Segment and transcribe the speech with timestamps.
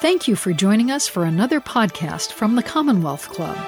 [0.00, 3.58] Thank you for joining us for another podcast from the Commonwealth Club.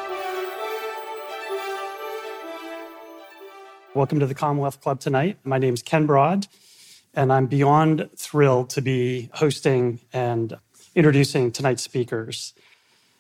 [3.94, 5.39] Welcome to the Commonwealth Club tonight.
[5.42, 6.46] My name is Ken Broad,
[7.14, 10.57] and I'm beyond thrilled to be hosting and
[10.95, 12.55] introducing tonight's speakers,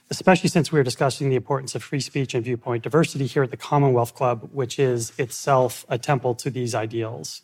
[0.08, 3.56] especially since we're discussing the importance of free speech and viewpoint diversity here at the
[3.56, 7.42] Commonwealth Club, which is itself a temple to these ideals.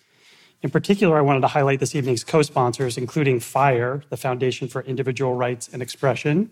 [0.63, 4.83] In particular, I wanted to highlight this evening's co sponsors, including FIRE, the Foundation for
[4.83, 6.51] Individual Rights and Expression,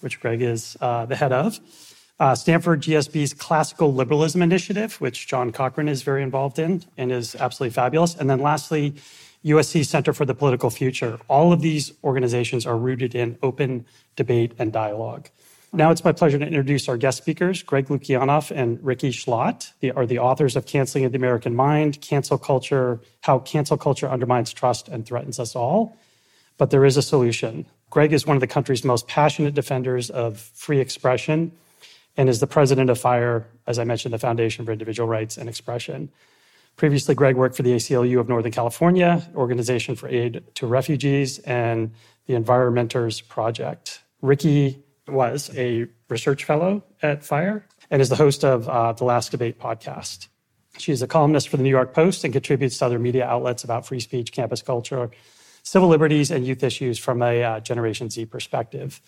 [0.00, 1.60] which Greg is uh, the head of,
[2.18, 7.36] uh, Stanford GSB's Classical Liberalism Initiative, which John Cochrane is very involved in and is
[7.36, 8.14] absolutely fabulous.
[8.14, 8.94] And then lastly,
[9.44, 11.20] USC Center for the Political Future.
[11.28, 15.28] All of these organizations are rooted in open debate and dialogue.
[15.72, 17.62] Now it's my pleasure to introduce our guest speakers.
[17.62, 22.38] Greg Lukianoff and Rikki Schlott they are the authors of Canceling the American Mind, Cancel
[22.38, 25.96] Culture, How Cancel Culture Undermines Trust and Threatens Us All.
[26.56, 27.66] But there is a solution.
[27.90, 31.52] Greg is one of the country's most passionate defenders of free expression
[32.16, 35.48] and is the president of FIRE, as I mentioned, the Foundation for Individual Rights and
[35.48, 36.08] Expression.
[36.76, 41.92] Previously, Greg worked for the ACLU of Northern California, Organization for Aid to Refugees, and
[42.26, 44.00] the Environmentors Project.
[44.22, 49.30] Rikki was a research fellow at FIRE and is the host of uh, the Last
[49.30, 50.28] Debate podcast.
[50.78, 53.64] She is a columnist for the New York Post and contributes to other media outlets
[53.64, 55.10] about free speech, campus culture,
[55.62, 59.00] civil liberties, and youth issues from a uh, Generation Z perspective.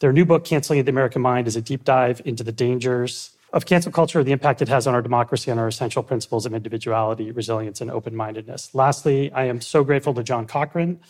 [0.00, 3.64] Their new book, Canceling the American Mind, is a deep dive into the dangers of
[3.64, 7.30] cancel culture, the impact it has on our democracy and our essential principles of individuality,
[7.30, 8.74] resilience, and open mindedness.
[8.74, 11.00] Lastly, I am so grateful to John Cochrane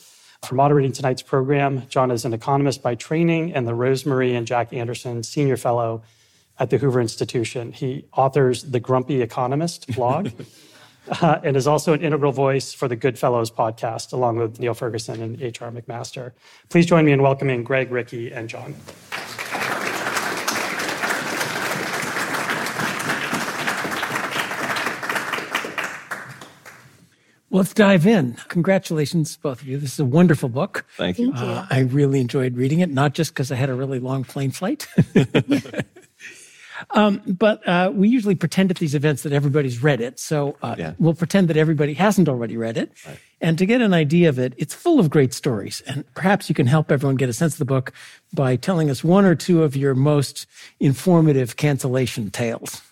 [0.42, 1.82] for moderating tonight's program.
[1.88, 6.02] John is an economist by training and the Rose-Marie and Jack Anderson Senior Fellow
[6.58, 7.72] at the Hoover Institution.
[7.72, 10.30] He authors the Grumpy Economist blog
[11.22, 15.20] uh, and is also an integral voice for the Goodfellows podcast, along with Niall Ferguson
[15.22, 15.70] and H.R.
[15.70, 16.32] McMaster.
[16.68, 18.74] Please join me in welcoming Greg, Rikki, and John.
[27.58, 28.34] Let's dive in.
[28.46, 29.78] Congratulations, both of you.
[29.78, 30.84] This is a wonderful book.
[30.96, 31.32] Thank you.
[31.32, 34.52] Uh, I really enjoyed reading it, not just because I had a really long plane
[34.52, 34.86] flight.
[36.92, 40.20] um, but uh, we usually pretend at these events that everybody's read it.
[40.20, 40.92] So uh, yeah.
[41.00, 42.92] we'll pretend that everybody hasn't already read it.
[43.04, 43.18] Right.
[43.40, 45.82] And to get an idea of it, it's full of great stories.
[45.88, 47.92] And perhaps you can help everyone get a sense of the book
[48.32, 50.46] by telling us one or two of your most
[50.78, 52.82] informative cancellation tales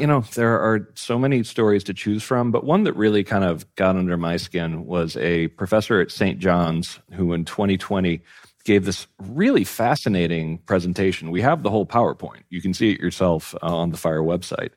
[0.00, 3.44] you know, there are so many stories to choose from, but one that really kind
[3.44, 6.38] of got under my skin was a professor at St.
[6.38, 8.22] John's who in 2020
[8.64, 11.30] gave this really fascinating presentation.
[11.30, 12.42] We have the whole PowerPoint.
[12.48, 14.70] You can see it yourself uh, on the FIRE website.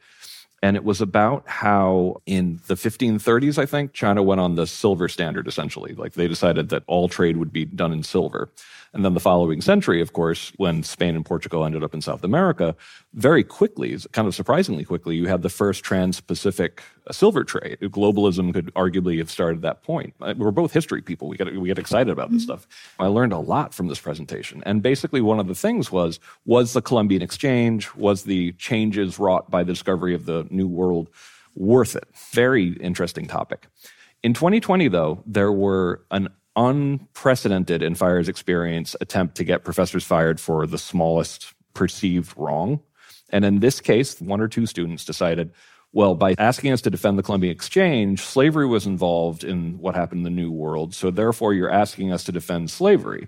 [0.62, 5.10] And it was about how in the 1530s, I think, China went on the silver
[5.10, 5.94] standard essentially.
[5.94, 8.50] Like they decided that all trade would be done in silver.
[8.94, 12.24] And then the following century, of course, when Spain and Portugal ended up in South
[12.24, 12.76] America,
[13.14, 17.80] very quickly, kind of surprisingly quickly, you had the first trans Pacific silver trade.
[17.82, 20.14] Globalism could arguably have started that point.
[20.22, 21.28] Uh, we're both history people.
[21.28, 22.60] We get, we get excited about this mm-hmm.
[22.60, 22.68] stuff.
[23.00, 24.62] I learned a lot from this presentation.
[24.66, 29.50] And basically, one of the things was was the Columbian Exchange, was the changes wrought
[29.50, 31.10] by the discovery of the New World
[31.56, 32.08] worth it?
[32.32, 33.68] Very interesting topic.
[34.22, 40.40] In 2020, though, there were an unprecedented in FIRE's experience attempt to get professors fired
[40.40, 42.80] for the smallest perceived wrong.
[43.30, 45.52] And in this case, one or two students decided,
[45.92, 50.20] well, by asking us to defend the Columbian Exchange, slavery was involved in what happened
[50.20, 50.94] in the New World.
[50.94, 53.28] So therefore, you're asking us to defend slavery.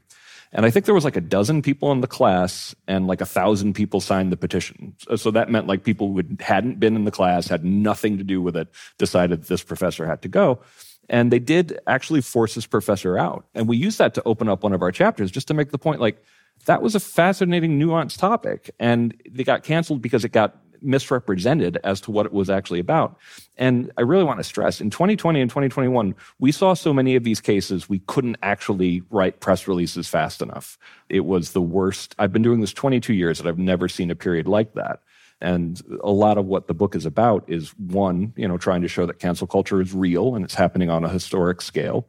[0.52, 3.26] And I think there was like a dozen people in the class and like a
[3.26, 4.96] thousand people signed the petition.
[5.16, 8.42] So that meant like people who hadn't been in the class, had nothing to do
[8.42, 10.62] with it, decided this professor had to go.
[11.10, 13.46] And they did actually force this professor out.
[13.54, 15.78] And we used that to open up one of our chapters just to make the
[15.78, 16.24] point like,
[16.66, 18.72] that was a fascinating, nuanced topic.
[18.80, 23.18] And they got canceled because it got misrepresented as to what it was actually about.
[23.58, 27.24] And I really want to stress in 2020 and 2021, we saw so many of
[27.24, 30.78] these cases, we couldn't actually write press releases fast enough.
[31.10, 32.16] It was the worst.
[32.20, 35.02] I've been doing this 22 years and I've never seen a period like that.
[35.42, 38.88] And a lot of what the book is about is one, you know, trying to
[38.88, 42.08] show that cancel culture is real and it's happening on a historic scale.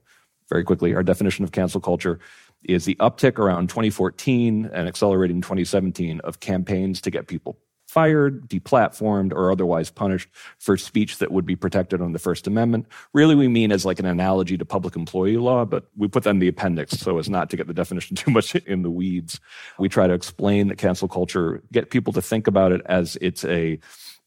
[0.48, 2.20] Very quickly, our definition of cancel culture
[2.64, 7.58] is the uptick around 2014 and accelerating 2017 of campaigns to get people
[7.96, 10.28] fired, deplatformed, or otherwise punished
[10.58, 12.86] for speech that would be protected under the First Amendment.
[13.14, 16.30] Really, we mean as like an analogy to public employee law, but we put that
[16.30, 19.40] in the appendix so as not to get the definition too much in the weeds.
[19.78, 23.46] We try to explain that cancel culture, get people to think about it as it's
[23.46, 23.78] a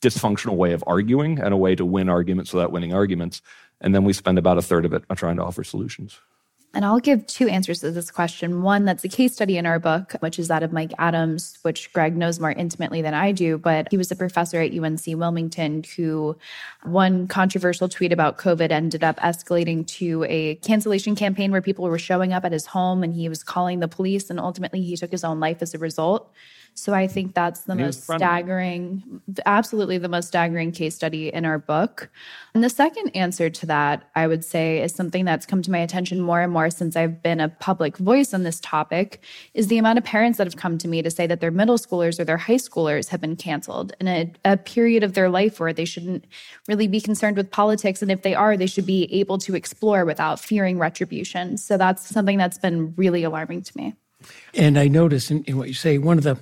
[0.01, 3.39] dysfunctional way of arguing and a way to win arguments without winning arguments.
[3.81, 6.19] And then we spend about a third of it trying to offer solutions.
[6.75, 8.61] And I'll give two answers to this question.
[8.61, 11.91] One that's a case study in our book, which is that of Mike Adams, which
[11.93, 15.83] Greg knows more intimately than I do, but he was a professor at UNC Wilmington
[15.95, 16.37] who
[16.83, 21.97] one controversial tweet about COVID ended up escalating to a cancellation campaign where people were
[21.97, 25.11] showing up at his home and he was calling the police and ultimately he took
[25.11, 26.31] his own life as a result.
[26.79, 31.59] So I think that's the most staggering, absolutely the most staggering case study in our
[31.59, 32.09] book.
[32.53, 35.79] And the second answer to that, I would say, is something that's come to my
[35.79, 39.23] attention more and more since I've been a public voice on this topic,
[39.53, 41.77] is the amount of parents that have come to me to say that their middle
[41.77, 45.59] schoolers or their high schoolers have been canceled in a, a period of their life
[45.59, 46.25] where they shouldn't
[46.67, 48.01] really be concerned with politics.
[48.01, 51.57] And if they are, they should be able to explore without fearing retribution.
[51.57, 53.95] So that's something that's been really alarming to me.
[54.53, 56.37] And I notice in, in what you say, one of the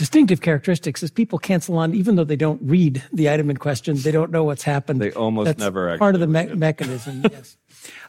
[0.00, 3.98] distinctive characteristics is people cancel on even though they don't read the item in question.
[3.98, 4.98] They don't know what's happened.
[4.98, 7.20] They almost That's never part of the me- mechanism.
[7.30, 7.58] yes.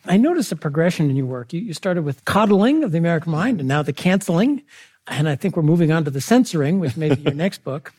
[0.05, 1.51] I notice a progression in your work.
[1.51, 4.63] You, you started with coddling of the American mind, and now the canceling,
[5.05, 7.91] and I think we're moving on to the censoring, which may be your next book.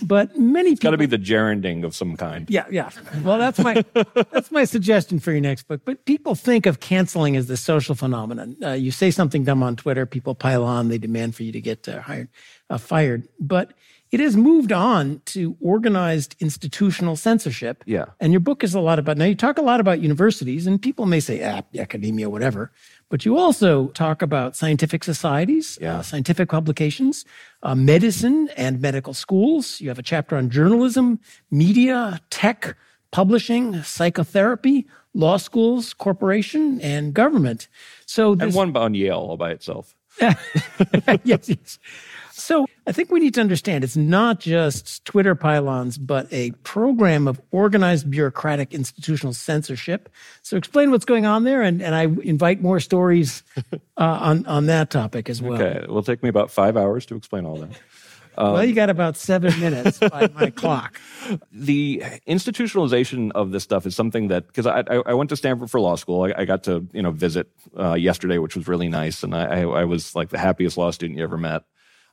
[0.00, 2.48] But many it's people got to be the gerunding of some kind.
[2.48, 2.90] Yeah, yeah.
[3.22, 3.84] Well, that's my
[4.30, 5.82] that's my suggestion for your next book.
[5.84, 8.56] But people think of canceling as the social phenomenon.
[8.62, 11.60] Uh, you say something dumb on Twitter, people pile on, they demand for you to
[11.60, 12.28] get uh, hired,
[12.72, 13.28] uh, fired.
[13.38, 13.72] But
[14.10, 17.82] it has moved on to organized institutional censorship.
[17.86, 18.06] Yeah.
[18.20, 19.24] And your book is a lot about now.
[19.24, 22.72] You talk a lot about universities, and people may say, ah, academia, whatever.
[23.08, 25.98] But you also talk about scientific societies, yeah.
[25.98, 27.24] uh, scientific publications,
[27.62, 29.80] uh, medicine and medical schools.
[29.80, 31.18] You have a chapter on journalism,
[31.50, 32.76] media, tech,
[33.12, 37.68] publishing, psychotherapy, law schools, corporation, and government.
[38.04, 39.94] So, this, and one on Yale all by itself.
[41.24, 41.78] yes, yes.
[42.42, 47.28] So I think we need to understand it's not just Twitter pile-ons, but a program
[47.28, 50.08] of organized bureaucratic institutional censorship.
[50.42, 54.66] So explain what's going on there, and, and I invite more stories uh, on, on
[54.66, 55.62] that topic as well.
[55.62, 57.70] Okay, it will take me about five hours to explain all that.
[58.36, 61.00] Um, well, you got about seven minutes by my clock.
[61.52, 65.70] The institutionalization of this stuff is something that because I, I, I, went to Stanford
[65.70, 68.88] for law school, I, I got to you know visit uh, yesterday, which was really
[68.88, 71.62] nice, and I, I was like the happiest law student you ever met.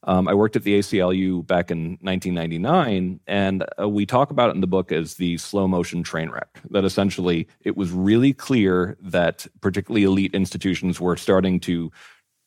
[0.04, 4.56] Um, I worked at the ACLU back in 1999, and uh, we talk about it
[4.56, 6.60] in the book as the slow motion train wreck.
[6.70, 11.92] That essentially it was really clear that particularly elite institutions were starting to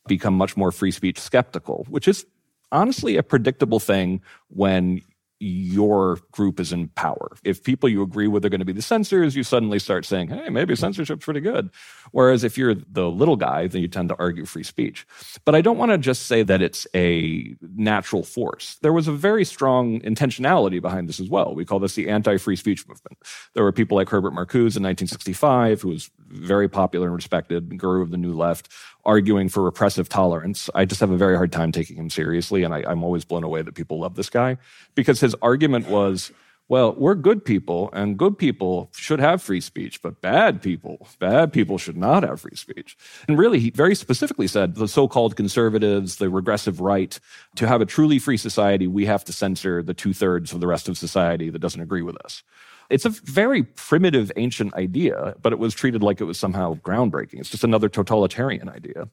[0.07, 2.25] become much more free speech skeptical, which is
[2.73, 5.03] honestly a predictable thing when
[5.43, 7.37] your group is in power.
[7.43, 10.29] If people you agree with are going to be the censors, you suddenly start saying,
[10.29, 11.71] hey, maybe censorship's pretty good.
[12.12, 15.05] Whereas if you're the little guy, then you tend to argue free speech.
[15.44, 18.79] But I don't want to just say that it's a natural force.
[18.83, 21.55] There was a very strong intentionality behind this as well.
[21.55, 23.19] We call this the anti free speech movement.
[23.55, 28.03] There were people like Herbert Marcuse in 1965, who was very popular and respected, guru
[28.03, 28.69] of the New Left,
[29.05, 30.71] arguing for repressive tolerance.
[30.75, 33.45] I just have a very hard time taking him seriously, and I, I'm always blown
[33.45, 34.59] away that people love this guy
[34.95, 36.33] because his argument was
[36.69, 41.53] well, we're good people, and good people should have free speech, but bad people, bad
[41.53, 42.97] people should not have free speech.
[43.29, 47.21] And really, he very specifically said the so called conservatives, the regressive right,
[47.57, 50.67] to have a truly free society, we have to censor the two thirds of the
[50.67, 52.43] rest of society that doesn't agree with us.
[52.93, 57.41] It's a very primitive, ancient idea, but it was treated like it was somehow groundbreaking.
[57.41, 59.09] It's just another totalitarian idea.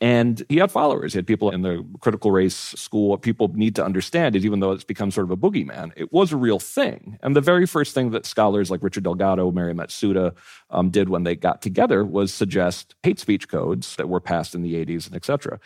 [0.00, 1.12] And he had followers.
[1.12, 3.10] He had people in the critical race school.
[3.10, 6.10] What people need to understand is even though it's become sort of a boogeyman, it
[6.10, 7.18] was a real thing.
[7.22, 10.34] And the very first thing that scholars like Richard Delgado, Mari Matsuda
[10.70, 14.62] um, did when they got together was suggest hate speech codes that were passed in
[14.62, 15.60] the 80s and et cetera.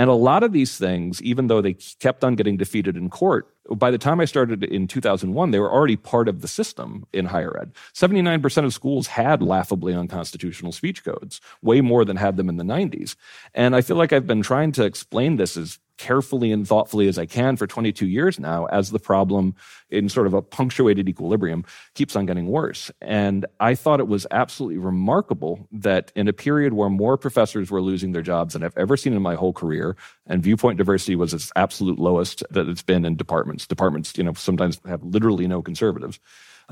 [0.00, 3.54] And a lot of these things, even though they kept on getting defeated in court,
[3.68, 7.26] by the time I started in 2001, they were already part of the system in
[7.26, 7.72] higher ed.
[7.92, 12.64] 79% of schools had laughably unconstitutional speech codes, way more than had them in the
[12.64, 13.14] 90s.
[13.52, 17.18] And I feel like I've been trying to explain this as carefully and thoughtfully as
[17.18, 19.54] I can for 22 years now as the problem
[19.90, 21.62] in sort of a punctuated equilibrium
[21.94, 22.90] keeps on getting worse.
[23.02, 27.82] And I thought it was absolutely remarkable that in a period where more professors were
[27.82, 29.94] losing their jobs than I've ever seen in my whole career,
[30.26, 33.66] and viewpoint diversity was its absolute lowest that it's been in departments.
[33.66, 36.18] Departments, you know, sometimes have literally no conservatives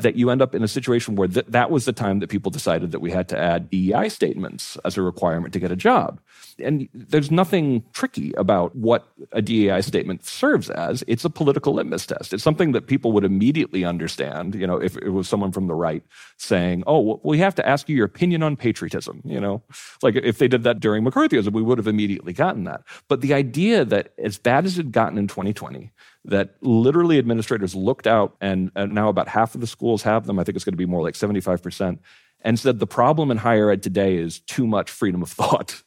[0.02, 2.50] that you end up in a situation where th- that was the time that people
[2.50, 6.20] decided that we had to add DEI statements as a requirement to get a job.
[6.58, 11.04] And there's nothing tricky about what a DEI statement serves as.
[11.06, 12.32] It's a political litmus test.
[12.32, 15.74] It's something that people would immediately understand, you know, if it was someone from the
[15.74, 16.02] right
[16.36, 19.62] saying, oh, well, we have to ask you your opinion on patriotism, you know.
[20.02, 22.82] Like if they did that during McCarthyism, we would have immediately gotten that.
[23.08, 25.92] But the idea that as bad as it had gotten in 2020,
[26.24, 30.38] that literally administrators looked out, and, and now about half of the schools have them.
[30.38, 31.98] I think it's going to be more like 75%,
[32.42, 35.82] and said the problem in higher ed today is too much freedom of thought.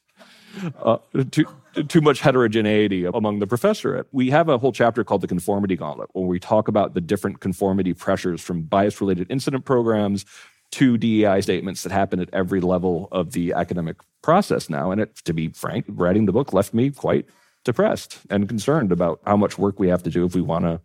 [0.83, 0.97] uh,
[1.31, 1.45] too,
[1.87, 4.05] too much heterogeneity among the professorate.
[4.11, 7.39] We have a whole chapter called the conformity gauntlet, where we talk about the different
[7.39, 10.25] conformity pressures from bias related incident programs
[10.71, 14.91] to DEI statements that happen at every level of the academic process now.
[14.91, 17.27] And it, to be frank, writing the book left me quite
[17.63, 20.81] depressed and concerned about how much work we have to do if we want to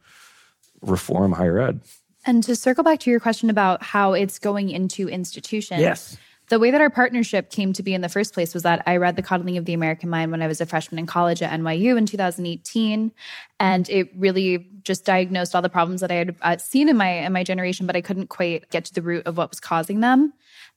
[0.83, 1.81] reform higher ed.
[2.25, 5.81] And to circle back to your question about how it's going into institutions.
[5.81, 6.17] Yes.
[6.49, 8.99] The way that our partnership came to be in the first place was that I
[8.99, 11.51] read The Coddling of the American Mind when I was a freshman in college at
[11.51, 13.11] NYU in 2018,
[13.59, 17.11] and it really just diagnosed all the problems that I had uh, seen in my
[17.11, 20.01] in my generation, but I couldn't quite get to the root of what was causing
[20.01, 20.33] them.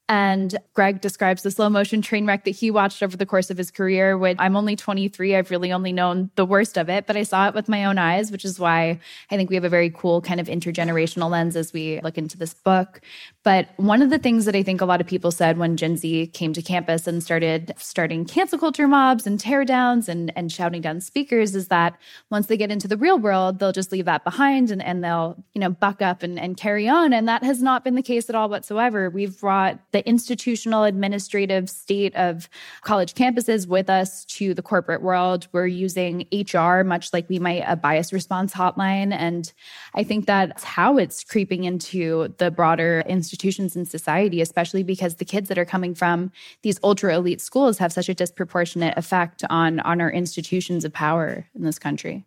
[0.10, 3.60] And Greg describes the slow motion train wreck that he watched over the course of
[3.60, 4.18] his career.
[4.18, 7.48] When I'm only 23, I've really only known the worst of it, but I saw
[7.48, 9.00] it with my own eyes, which is why
[9.30, 12.40] I think we have a very cool kind of intergenerational lens as we look into
[12.40, 13.02] this book.
[13.44, 15.96] But one of the things that I think a lot of people said when Gen
[15.96, 20.82] Z came to campus and started starting cancel culture mobs and teardowns and, and shouting
[20.82, 21.98] down speakers is that
[22.30, 25.42] once they get into the real world, they'll just leave that behind and, and they'll,
[25.54, 27.14] you know, buck up and, and carry on.
[27.14, 29.10] And that has not been the case at all whatsoever.
[29.10, 32.50] We've brought the institutional administrative state of
[32.82, 35.48] college campuses with us to the corporate world.
[35.54, 39.14] We're using HR much like we might a bias response hotline.
[39.14, 39.52] And
[39.96, 45.16] I think that's how it's creeping into the broader institution institutions in society, especially because
[45.16, 46.30] the kids that are coming from
[46.62, 51.48] these ultra elite schools have such a disproportionate effect on, on our institutions of power
[51.56, 52.26] in this country.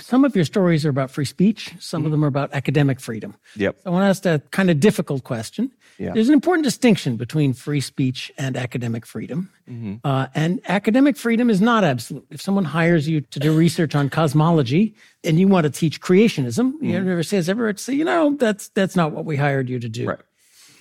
[0.00, 1.74] Some of your stories are about free speech.
[1.78, 2.06] Some mm-hmm.
[2.06, 3.36] of them are about academic freedom.
[3.56, 3.76] Yep.
[3.82, 5.72] So I want to ask a kind of difficult question.
[5.98, 6.12] Yeah.
[6.12, 9.50] There's an important distinction between free speech and academic freedom.
[9.68, 9.96] Mm-hmm.
[10.04, 12.26] Uh, and academic freedom is not absolute.
[12.30, 16.74] If someone hires you to do research on cosmology and you want to teach creationism,
[16.74, 16.84] mm-hmm.
[16.84, 19.88] you never says ever say, you know, that's that's not what we hired you to
[19.88, 20.08] do.
[20.08, 20.20] Right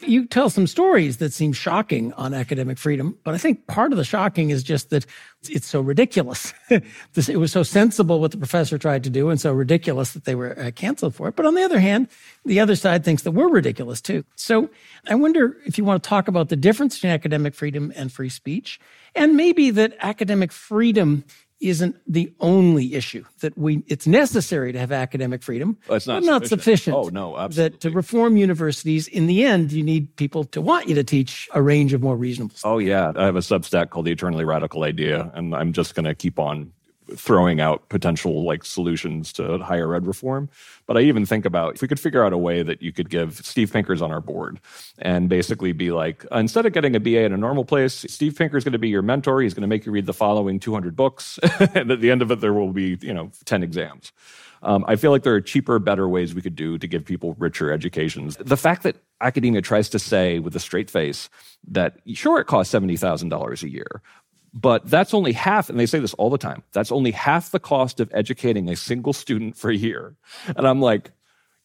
[0.07, 3.97] you tell some stories that seem shocking on academic freedom, but I think part of
[3.97, 5.05] the shocking is just that
[5.49, 6.53] it's so ridiculous.
[6.69, 10.35] it was so sensible what the professor tried to do and so ridiculous that they
[10.35, 11.35] were uh, canceled for it.
[11.35, 12.07] But on the other hand,
[12.45, 14.23] the other side thinks that we're ridiculous too.
[14.35, 14.69] So
[15.07, 18.29] I wonder if you want to talk about the difference between academic freedom and free
[18.29, 18.79] speech,
[19.15, 21.23] and maybe that academic freedom
[21.61, 26.21] isn't the only issue that we it's necessary to have academic freedom well, it's not
[26.21, 26.95] but not sufficient.
[26.95, 30.87] oh no absolutely that to reform universities in the end you need people to want
[30.87, 32.71] you to teach a range of more reasonable stuff.
[32.71, 36.05] oh yeah i have a substack called the eternally radical idea and i'm just going
[36.05, 36.71] to keep on
[37.15, 40.49] throwing out potential like solutions to higher ed reform.
[40.85, 43.09] But I even think about if we could figure out a way that you could
[43.09, 44.59] give Steve Pinker's on our board
[44.99, 48.57] and basically be like, instead of getting a BA in a normal place, Steve Pinker
[48.57, 49.41] is going to be your mentor.
[49.41, 51.39] He's going to make you read the following 200 books.
[51.73, 54.11] and at the end of it, there will be, you know, 10 exams.
[54.65, 57.35] Um, I feel like there are cheaper, better ways we could do to give people
[57.37, 58.35] richer educations.
[58.37, 61.29] The fact that academia tries to say with a straight face
[61.67, 64.01] that sure it costs $70,000 a year,
[64.55, 67.59] but that's only half, and they say this all the time, that's only half the
[67.59, 70.15] cost of educating a single student for a year.
[70.55, 71.11] And I'm like,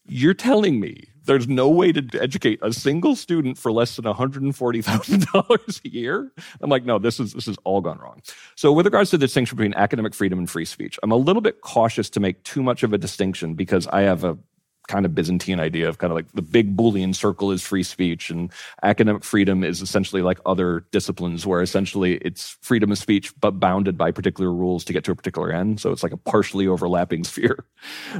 [0.06, 5.84] you're telling me there's no way to educate a single student for less than $140,000
[5.84, 6.32] a year?
[6.60, 8.22] I'm like, no, this is, this is all gone wrong.
[8.56, 11.42] So with regards to the distinction between academic freedom and free speech, I'm a little
[11.42, 14.36] bit cautious to make too much of a distinction because I have a
[14.90, 18.28] kind of Byzantine idea of kind of like the big Boolean circle is free speech
[18.28, 18.50] and
[18.82, 23.96] academic freedom is essentially like other disciplines where essentially it's freedom of speech but bounded
[23.96, 25.80] by particular rules to get to a particular end.
[25.80, 27.64] So it's like a partially overlapping sphere.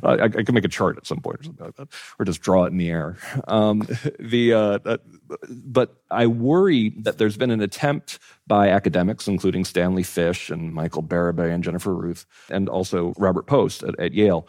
[0.01, 1.89] Uh, I, I, can make a chart at some point or something like that,
[2.21, 3.17] or just draw it in the air.
[3.49, 3.81] Um,
[4.21, 4.99] the uh, uh,
[5.49, 11.03] but I worry that there's been an attempt by academics, including Stanley Fish and Michael
[11.03, 14.47] Berube and Jennifer Ruth, and also Robert Post at, at Yale,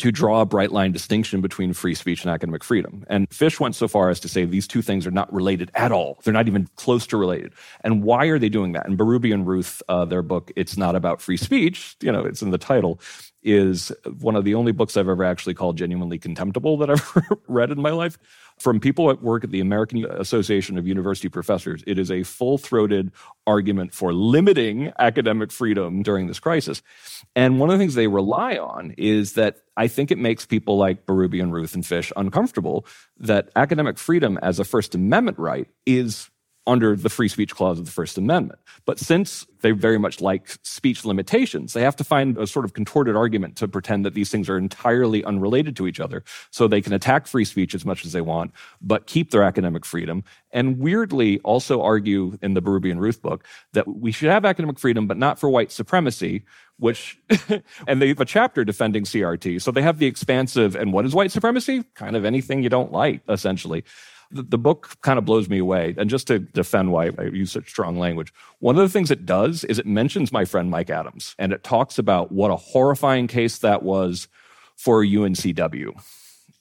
[0.00, 3.04] to draw a bright line distinction between free speech and academic freedom.
[3.08, 5.92] And Fish went so far as to say these two things are not related at
[5.92, 6.18] all.
[6.24, 7.52] They're not even close to related.
[7.84, 8.86] And why are they doing that?
[8.86, 12.40] And Berube and Ruth, uh, their book, It's Not About Free Speech, you know, it's
[12.40, 12.98] in the title,
[13.42, 17.70] is one of the only books I've ever actually called genuinely contemptible that I've read
[17.70, 18.18] in my life.
[18.60, 22.58] From people at work at the American Association of University Professors, it is a full
[22.58, 23.10] throated
[23.46, 26.82] argument for limiting academic freedom during this crisis.
[27.34, 30.76] And one of the things they rely on is that I think it makes people
[30.76, 32.84] like Berube and Ruth and Fish uncomfortable
[33.16, 36.28] that academic freedom as a First Amendment right is
[36.66, 38.60] under the free speech clause of the First Amendment.
[38.84, 42.74] But since they very much like speech limitations, they have to find a sort of
[42.74, 46.22] contorted argument to pretend that these things are entirely unrelated to each other.
[46.50, 49.86] So they can attack free speech as much as they want, but keep their academic
[49.86, 50.22] freedom.
[50.52, 54.78] And weirdly, also argue in the Berube and Ruth book that we should have academic
[54.78, 56.44] freedom, but not for white supremacy,
[56.78, 57.18] which,
[57.86, 59.62] and they have a chapter defending CRT.
[59.62, 61.84] So they have the expansive, and what is white supremacy?
[61.94, 63.84] Kind of anything you don't like, essentially.
[64.30, 65.94] The, the book kind of blows me away.
[65.96, 69.26] And just to defend why I use such strong language, one of the things it
[69.26, 73.26] does is it mentions my friend Mike Adams and it talks about what a horrifying
[73.26, 74.28] case that was
[74.76, 75.92] for UNCW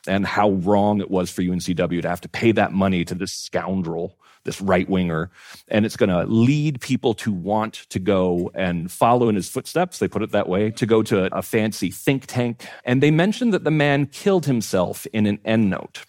[0.07, 3.31] and how wrong it was for UNCW to have to pay that money to this
[3.31, 5.29] scoundrel, this right winger.
[5.67, 9.99] And it's going to lead people to want to go and follow in his footsteps.
[9.99, 12.65] They put it that way to go to a fancy think tank.
[12.85, 16.05] And they mentioned that the man killed himself in an endnote.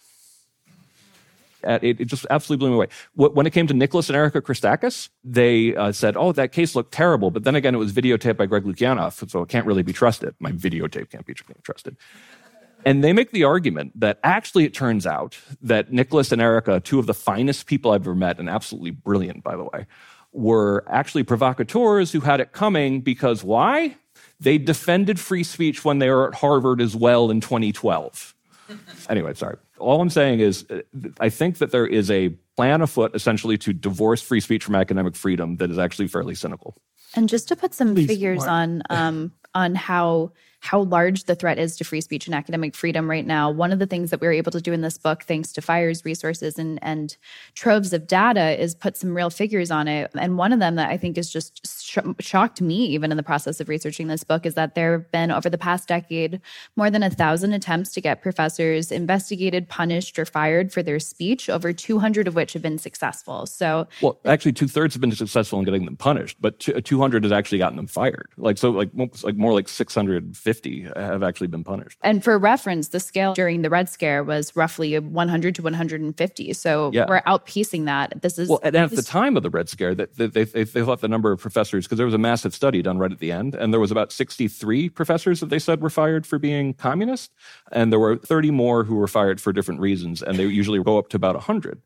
[1.62, 2.88] It, it, just absolutely blew me away.
[3.14, 6.92] When it came to Nicholas and Erica Christakis, they uh, said, "Oh, that case looked
[6.92, 9.92] terrible," but then again, it was videotaped by Greg Lukianoff, so it can't really be
[9.92, 10.34] trusted.
[10.38, 11.96] My videotape can't be trusted.
[12.84, 16.98] And they make the argument that actually it turns out that Nicholas and Erica, two
[16.98, 19.86] of the finest people I've ever met, and absolutely brilliant, by the way,
[20.32, 23.96] were actually provocateurs who had it coming because why?
[24.38, 28.34] They defended free speech when they were at Harvard as well in 2012.
[29.08, 29.56] anyway, sorry.
[29.80, 30.82] All I'm saying is, uh,
[31.18, 35.16] I think that there is a plan afoot essentially to divorce free speech from academic
[35.16, 36.76] freedom that is actually fairly cynical.
[37.14, 41.58] And just to put some Please, figures on um, on how how large the threat
[41.58, 43.50] is to free speech and academic freedom right now.
[43.50, 45.62] One of the things that we were able to do in this book, thanks to
[45.62, 47.16] FIRE's resources and, and
[47.54, 50.10] troves of data, is put some real figures on it.
[50.14, 53.22] And one of them that I think is just sh- shocked me, even in the
[53.22, 56.40] process of researching this book, is that there have been over the past decade
[56.76, 61.48] more than a thousand attempts to get professors investigated, punished, or fired for their speech,
[61.48, 63.46] over 200 of which have been successful.
[63.46, 67.32] So, well, actually, two thirds have been successful in getting them punished, but 200 has
[67.32, 68.28] actually gotten them fired.
[68.36, 68.90] Like so, like
[69.22, 71.96] like more like 650 50 have actually been punished.
[72.02, 76.52] And for reference, the scale during the Red Scare was roughly 100 to 150.
[76.54, 77.04] So yeah.
[77.08, 78.20] we're outpacing that.
[78.20, 80.64] This is well, and at the time of the Red Scare, that they, they, they,
[80.64, 83.20] they thought the number of professors because there was a massive study done right at
[83.20, 86.74] the end, and there was about 63 professors that they said were fired for being
[86.74, 87.30] communist,
[87.70, 90.98] and there were 30 more who were fired for different reasons, and they usually go
[90.98, 91.80] up to about 100.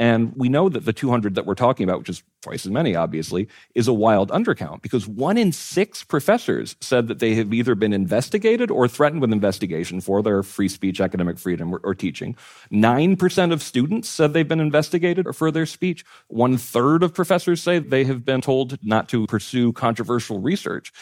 [0.00, 2.96] And we know that the 200 that we're talking about, which is twice as many,
[2.96, 7.74] obviously, is a wild undercount because one in six professors said that they have either
[7.74, 12.34] been investigated or threatened with investigation for their free speech, academic freedom, or, or teaching.
[12.72, 16.02] 9% of students said they've been investigated for their speech.
[16.28, 20.94] One third of professors say they have been told not to pursue controversial research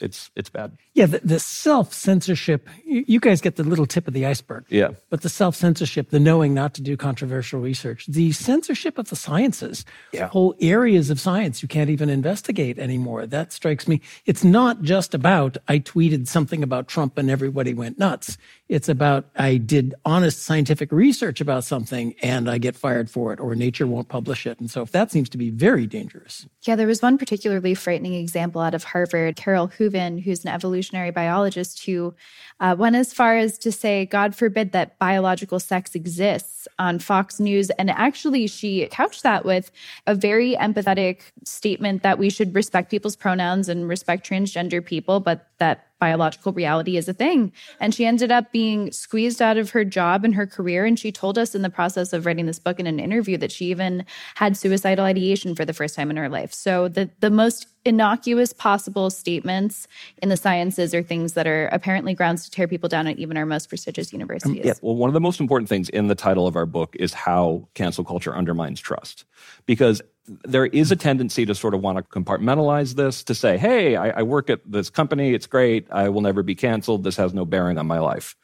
[0.00, 0.76] it's it's bad.
[0.94, 2.68] Yeah, the, the self censorship.
[2.84, 4.64] You, you, guys get the little tip of the iceberg.
[4.68, 9.08] Yeah, but the self censorship, the knowing not to do controversial research, the censorship of
[9.08, 10.28] the sciences, yeah.
[10.28, 13.26] whole areas of science you can't even investigate anymore.
[13.26, 14.00] That strikes me.
[14.26, 18.36] It's not just about I tweeted something about Trump and everybody went nuts.
[18.68, 23.40] It's about I did honest scientific research about something and I get fired for it,
[23.40, 26.46] or Nature won't publish it, and so if that seems to be very dangerous.
[26.62, 29.36] Yeah, there was one particularly frightening example out of Harvard.
[29.36, 32.14] Carole Who's an evolutionary biologist, who
[32.60, 37.38] uh, went as far as to say, God forbid that biological sex exists on Fox
[37.40, 37.70] News.
[37.70, 39.70] And actually, she couched that with
[40.06, 45.48] a very empathetic statement that we should respect people's pronouns and respect transgender people, but
[45.58, 47.52] that biological reality is a thing.
[47.80, 50.84] And she ended up being squeezed out of her job and her career.
[50.84, 53.52] And she told us in the process of writing this book in an interview that
[53.52, 54.04] she even
[54.34, 56.52] had suicidal ideation for the first time in her life.
[56.52, 59.86] So the, the most innocuous possible statements
[60.22, 63.36] in the sciences are things that are apparently grounds to tear people down at even
[63.36, 64.60] our most prestigious universities.
[64.60, 64.74] Um, yeah.
[64.82, 67.68] Well, one of the most important things in the title of our book is how
[67.74, 69.24] cancel culture undermines trust.
[69.66, 73.96] Because there is a tendency to sort of want to compartmentalize this to say, hey,
[73.96, 77.32] I, I, work at this company, it's great, I will never be canceled, this has
[77.32, 78.36] no bearing on my life.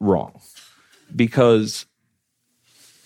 [0.00, 0.40] Wrong.
[1.14, 1.86] Because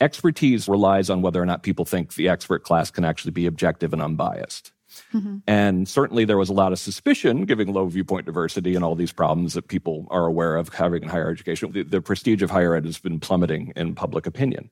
[0.01, 3.93] expertise relies on whether or not people think the expert class can actually be objective
[3.93, 4.73] and unbiased.
[5.13, 5.39] Mm-hmm.
[5.47, 9.13] And certainly there was a lot of suspicion, given low viewpoint diversity and all these
[9.13, 11.73] problems that people are aware of having in higher education.
[11.73, 14.71] The, the prestige of higher ed has been plummeting in public opinion.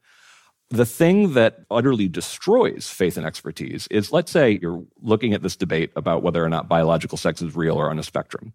[0.73, 5.55] The thing that utterly destroys faith and expertise is let's say you're looking at this
[5.55, 8.55] debate about whether or not biological sex is real or on a spectrum.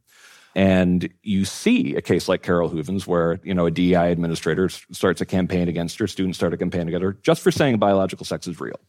[0.56, 5.22] And you see a case like Carole Hooven's where, you know, a DEI administrator starts
[5.22, 8.48] a campaign against her, students start a campaign against her just for saying biological sex
[8.48, 8.80] is real.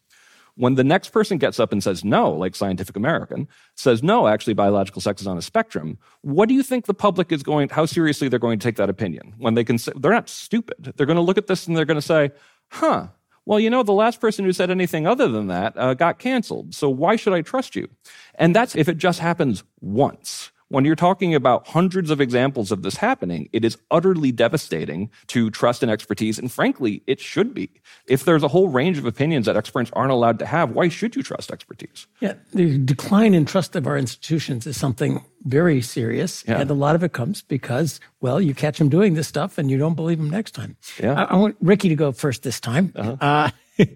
[0.54, 4.54] When the next person gets up and says no, like Scientific American, says no, actually
[4.54, 7.84] biological sex is on a spectrum, what do you think the public is going, how
[7.84, 9.34] seriously they're going to take that opinion?
[9.36, 10.94] When they can say, they're not stupid.
[10.96, 12.30] They're going to look at this and they're going to say,
[12.70, 13.08] huh,
[13.48, 16.74] well, you know, the last person who said anything other than that uh, got canceled.
[16.74, 17.88] So why should I trust you?
[18.34, 20.52] And that's if it just happens once.
[20.70, 25.50] When you're talking about hundreds of examples of this happening, it is utterly devastating to
[25.50, 26.38] trust and expertise.
[26.38, 27.70] And frankly, it should be.
[28.06, 31.16] If there's a whole range of opinions that experts aren't allowed to have, why should
[31.16, 32.06] you trust expertise?
[32.20, 36.44] Yeah, the decline in trust of our institutions is something very serious.
[36.46, 36.60] Yeah.
[36.60, 39.70] And a lot of it comes because, well, you catch them doing this stuff and
[39.70, 40.76] you don't believe them next time.
[41.02, 41.14] Yeah.
[41.14, 42.92] I, I want Rikki to go first this time.
[42.94, 43.16] Uh-huh.
[43.20, 43.50] Uh,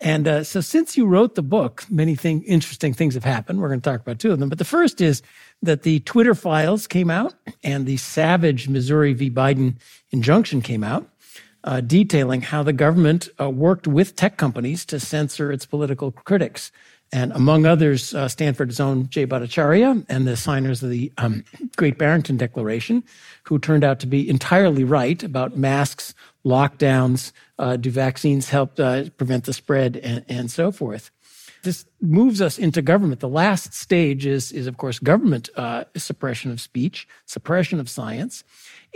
[0.00, 3.60] and uh, so, since you wrote the book, many thing, interesting things have happened.
[3.60, 4.48] We're going to talk about two of them.
[4.48, 5.22] But the first is
[5.62, 9.30] that the Twitter files came out and the savage Missouri v.
[9.30, 9.76] Biden
[10.10, 11.06] injunction came out,
[11.64, 16.72] uh, detailing how the government uh, worked with tech companies to censor its political critics.
[17.12, 21.44] And among others, uh, Stanford's own Jay Bhattacharya and the signers of the um,
[21.76, 23.02] Great Barrington Declaration,
[23.42, 29.04] who turned out to be entirely right about masks, lockdowns, uh, do vaccines help uh,
[29.16, 31.10] prevent the spread, and, and so forth
[31.62, 33.20] this moves us into government.
[33.20, 38.44] The last stage is, is of course, government uh, suppression of speech, suppression of science.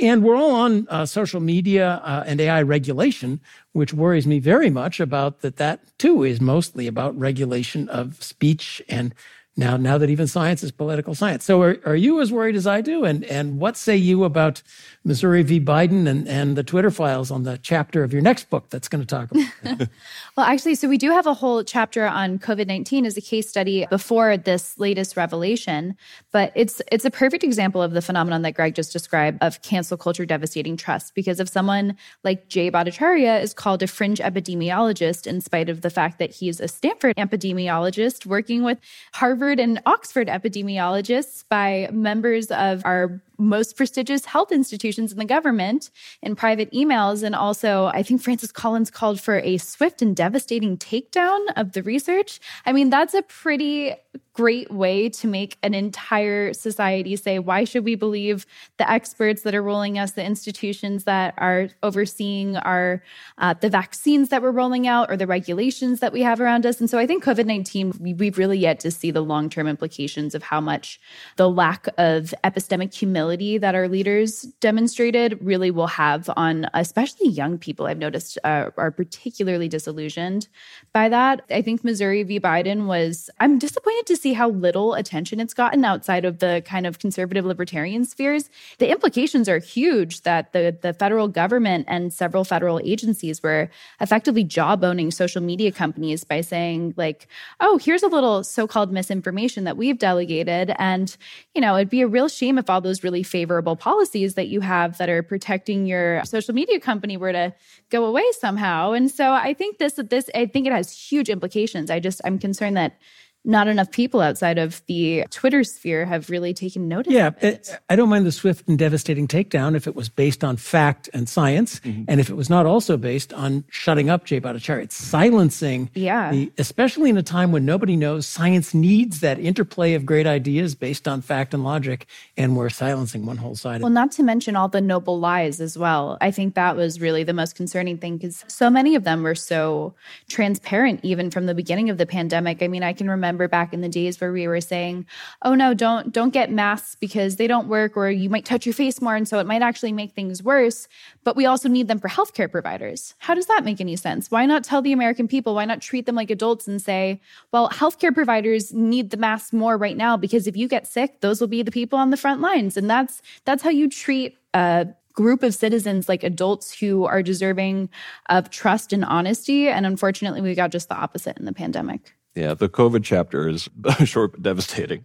[0.00, 3.40] And we're all on uh, social media uh, and AI regulation,
[3.72, 5.56] which worries me very much about that.
[5.56, 9.14] That too is mostly about regulation of speech and
[9.56, 11.44] now, now that even science is political science.
[11.44, 13.04] So are, are you as worried as I do?
[13.04, 14.62] And, and what say you about
[15.04, 15.60] Missouri v.
[15.60, 19.04] Biden and, and the Twitter files on the chapter of your next book that's going
[19.04, 19.88] to talk about
[20.36, 23.48] well, actually, so we do have a whole chapter on COVID 19 as a case
[23.48, 25.96] study before this latest revelation.
[26.32, 29.96] But it's it's a perfect example of the phenomenon that Greg just described of cancel
[29.96, 31.14] culture devastating trust.
[31.14, 35.90] Because if someone like Jay Bhattacharya is called a fringe epidemiologist in spite of the
[35.90, 38.78] fact that he's a Stanford epidemiologist working with
[39.12, 45.90] Harvard and Oxford epidemiologists by members of our most prestigious health institutions in the government
[46.22, 47.22] in private emails.
[47.22, 51.82] And also, I think Francis Collins called for a swift and devastating takedown of the
[51.82, 52.40] research.
[52.66, 53.94] I mean, that's a pretty
[54.32, 58.46] great way to make an entire society say, why should we believe
[58.78, 63.02] the experts that are ruling us, the institutions that are overseeing our
[63.38, 66.80] uh, the vaccines that we're rolling out or the regulations that we have around us?
[66.80, 69.68] And so I think COVID 19, we, we've really yet to see the long term
[69.68, 71.00] implications of how much
[71.36, 77.58] the lack of epistemic humility that our leaders demonstrated really will have on especially young
[77.58, 77.86] people.
[77.86, 80.48] I've noticed uh, are particularly disillusioned
[80.92, 81.42] by that.
[81.50, 82.38] I think Missouri v.
[82.38, 86.86] Biden was, I'm disappointed to see how little attention it's gotten outside of the kind
[86.86, 88.50] of conservative libertarian spheres.
[88.78, 94.44] The implications are huge that the, the federal government and several federal agencies were effectively
[94.44, 97.26] jawboning social media companies by saying, like,
[97.60, 100.74] oh, here's a little so called misinformation that we've delegated.
[100.78, 101.16] And,
[101.54, 104.60] you know, it'd be a real shame if all those really favorable policies that you
[104.60, 107.54] have that are protecting your social media company were to
[107.90, 108.92] go away somehow.
[108.92, 111.90] And so I think this, this, I think it has huge implications.
[111.90, 112.98] I just, I'm concerned that
[113.44, 117.12] not enough people outside of the Twitter sphere have really taken notice.
[117.12, 117.70] Yeah, it.
[117.90, 121.28] I don't mind the swift and devastating takedown if it was based on fact and
[121.28, 122.04] science, mm-hmm.
[122.08, 124.84] and if it was not also based on shutting up Jay Bhattacharya.
[124.84, 126.30] It's silencing, yeah.
[126.30, 130.74] The, especially in a time when nobody knows science needs that interplay of great ideas
[130.74, 132.06] based on fact and logic,
[132.38, 133.82] and we're silencing one whole side.
[133.82, 136.16] Well, not to mention all the noble lies as well.
[136.22, 139.34] I think that was really the most concerning thing because so many of them were
[139.34, 139.94] so
[140.28, 142.62] transparent, even from the beginning of the pandemic.
[142.62, 145.06] I mean, I can remember remember back in the days where we were saying,
[145.42, 148.72] "Oh no, don't don't get masks because they don't work or you might touch your
[148.72, 150.88] face more and so it might actually make things worse,
[151.24, 154.30] but we also need them for healthcare providers." How does that make any sense?
[154.30, 157.20] Why not tell the American people, why not treat them like adults and say,
[157.52, 161.40] "Well, healthcare providers need the masks more right now because if you get sick, those
[161.40, 164.86] will be the people on the front lines." And that's that's how you treat a
[165.14, 167.88] group of citizens like adults who are deserving
[168.28, 172.54] of trust and honesty and unfortunately we got just the opposite in the pandemic yeah,
[172.54, 173.68] the COVID chapter is
[174.04, 175.04] short but devastating.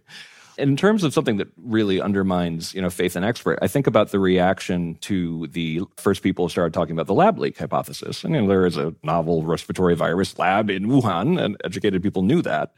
[0.58, 4.10] In terms of something that really undermines, you know, faith in expert, I think about
[4.10, 8.24] the reaction to the first people started talking about the lab leak hypothesis.
[8.24, 12.74] And there is a novel respiratory virus lab in Wuhan, and educated people knew that.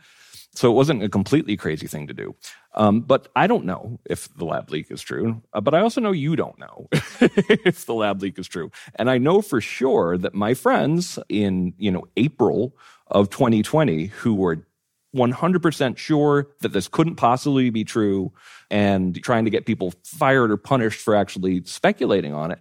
[0.54, 2.36] So it wasn't a completely crazy thing to do.
[2.74, 5.42] Um, but I don't know if the lab leak is true.
[5.54, 8.70] Uh, but I also know you don't know if the lab leak is true.
[8.96, 12.76] And I know for sure that my friends in, you know, April
[13.12, 14.66] of 2020 who were
[15.14, 18.32] 100% sure that this couldn't possibly be true
[18.70, 22.58] and trying to get people fired or punished for actually speculating on it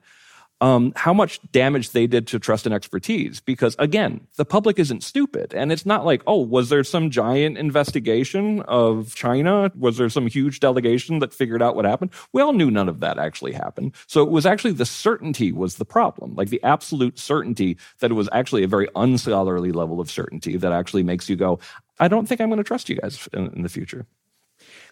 [0.61, 3.41] um, how much damage they did to trust and expertise.
[3.41, 5.53] Because again, the public isn't stupid.
[5.53, 9.71] And it's not like, oh, was there some giant investigation of China?
[9.77, 12.11] Was there some huge delegation that figured out what happened?
[12.31, 13.93] We all knew none of that actually happened.
[14.07, 18.15] So it was actually the certainty was the problem, like the absolute certainty that it
[18.15, 21.59] was actually a very unscholarly level of certainty that actually makes you go,
[21.99, 24.05] I don't think I'm going to trust you guys in, in the future.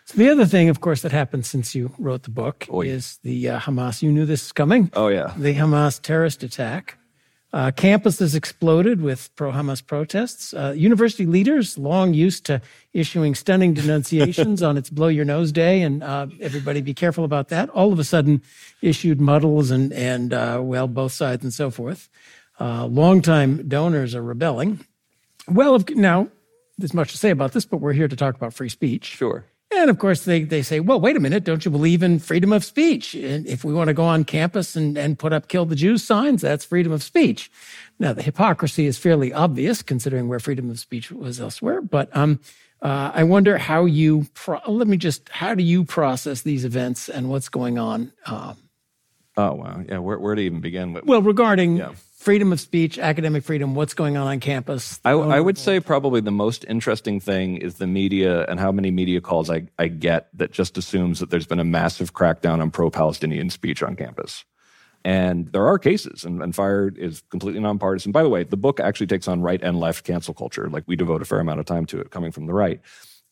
[0.09, 2.93] So the other thing, of course, that happened since you wrote the book oh, yeah.
[2.93, 4.01] is the uh, Hamas.
[4.01, 4.89] You knew this was coming.
[4.95, 6.97] Oh yeah, the Hamas terrorist attack.
[7.53, 10.51] Uh, campuses exploded with pro Hamas protests.
[10.51, 12.59] Uh, university leaders, long used to
[12.91, 17.49] issuing stunning denunciations on its blow your nose day, and uh, everybody be careful about
[17.49, 18.41] that, all of a sudden
[18.81, 22.09] issued muddles and, and uh, well, both sides and so forth.
[22.59, 24.83] Uh, longtime donors are rebelling.
[25.47, 26.29] Well, now,
[26.79, 29.05] there's much to say about this, but we're here to talk about free speech.
[29.05, 29.45] Sure.
[29.81, 32.51] And of course, they, they say, well, wait a minute, don't you believe in freedom
[32.51, 33.13] of speech?
[33.13, 36.03] And if we want to go on campus and, and put up kill the Jews
[36.03, 37.49] signs, that's freedom of speech.
[37.97, 41.81] Now, the hypocrisy is fairly obvious considering where freedom of speech was elsewhere.
[41.81, 42.39] But um,
[42.81, 47.07] uh, I wonder how you, pro- let me just, how do you process these events
[47.07, 48.11] and what's going on?
[48.25, 48.57] Um,
[49.37, 49.83] oh, wow.
[49.87, 49.99] Yeah.
[49.99, 51.05] Where, where to even begin with?
[51.05, 51.93] Well, regarding yeah
[52.29, 54.99] freedom of speech, academic freedom, what's going on on campus?
[55.03, 58.91] I, I, would say probably the most interesting thing is the media and how many
[58.91, 62.69] media calls I, I get that just assumes that there's been a massive crackdown on
[62.69, 64.45] pro Palestinian speech on campus.
[65.03, 68.11] And there are cases, and, and FIRE is completely nonpartisan.
[68.11, 70.69] By the way, the book actually takes on right and left cancel culture.
[70.69, 72.79] Like we devote a fair amount of time to it coming from the right.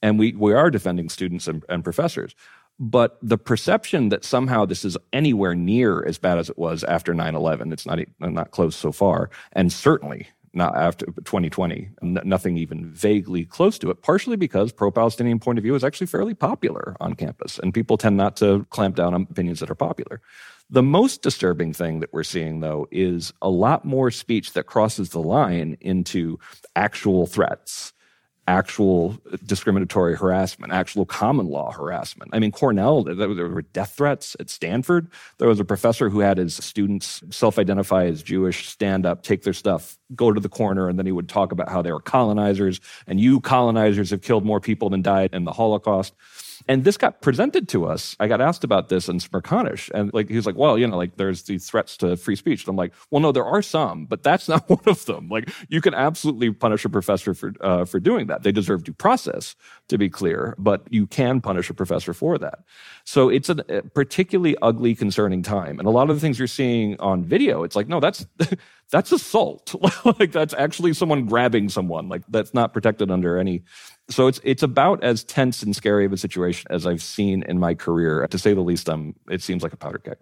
[0.02, 2.34] And we, we are defending students and, and professors.
[2.80, 7.14] But the perception that somehow this is anywhere near as bad as it was after
[7.14, 12.86] 9 11, it's not, not close so far, and certainly not after 2020, nothing even
[12.86, 16.96] vaguely close to it, partially because pro Palestinian point of view is actually fairly popular
[17.00, 20.22] on campus, and people tend not to clamp down on opinions that are popular.
[20.70, 25.10] The most disturbing thing that we're seeing, though, is a lot more speech that crosses
[25.10, 26.40] the line into
[26.76, 27.94] actual threats
[28.48, 32.32] actual discriminatory harassment, actual common law harassment.
[32.34, 35.10] I mean, Cornell, there were death threats at Stanford.
[35.38, 39.44] There was a professor who had his students self identify as Jewish, stand up, take
[39.44, 42.00] their stuff, go to the corner, and then he would talk about how they were
[42.00, 46.14] colonizers and you colonizers have killed more people than died in the Holocaust.
[46.68, 48.16] And this got presented to us.
[48.20, 50.98] I got asked about this in Smerconish, and like he was like, "Well, you know,
[50.98, 54.06] like there's these threats to free speech." And I'm like, "Well, no, there are some,
[54.06, 55.30] but that's not one of them.
[55.30, 58.44] Like you can absolutely punish a professor for uh, for doing that.
[58.44, 59.56] They deserve due process,
[59.90, 62.60] to be clear, but you can punish a professor for that.
[63.06, 63.56] So it's a
[63.94, 65.80] particularly ugly, concerning time.
[65.80, 68.26] And a lot of the things you're seeing on video, it's like, no, that's
[68.92, 69.76] that's assault.
[70.20, 72.10] like that's actually someone grabbing someone.
[72.10, 73.64] Like that's not protected under any
[74.10, 77.60] so it's it's about as tense and scary of a situation as I've seen in
[77.60, 78.26] my career.
[78.28, 80.18] To say the least, um, it seems like a powder keg.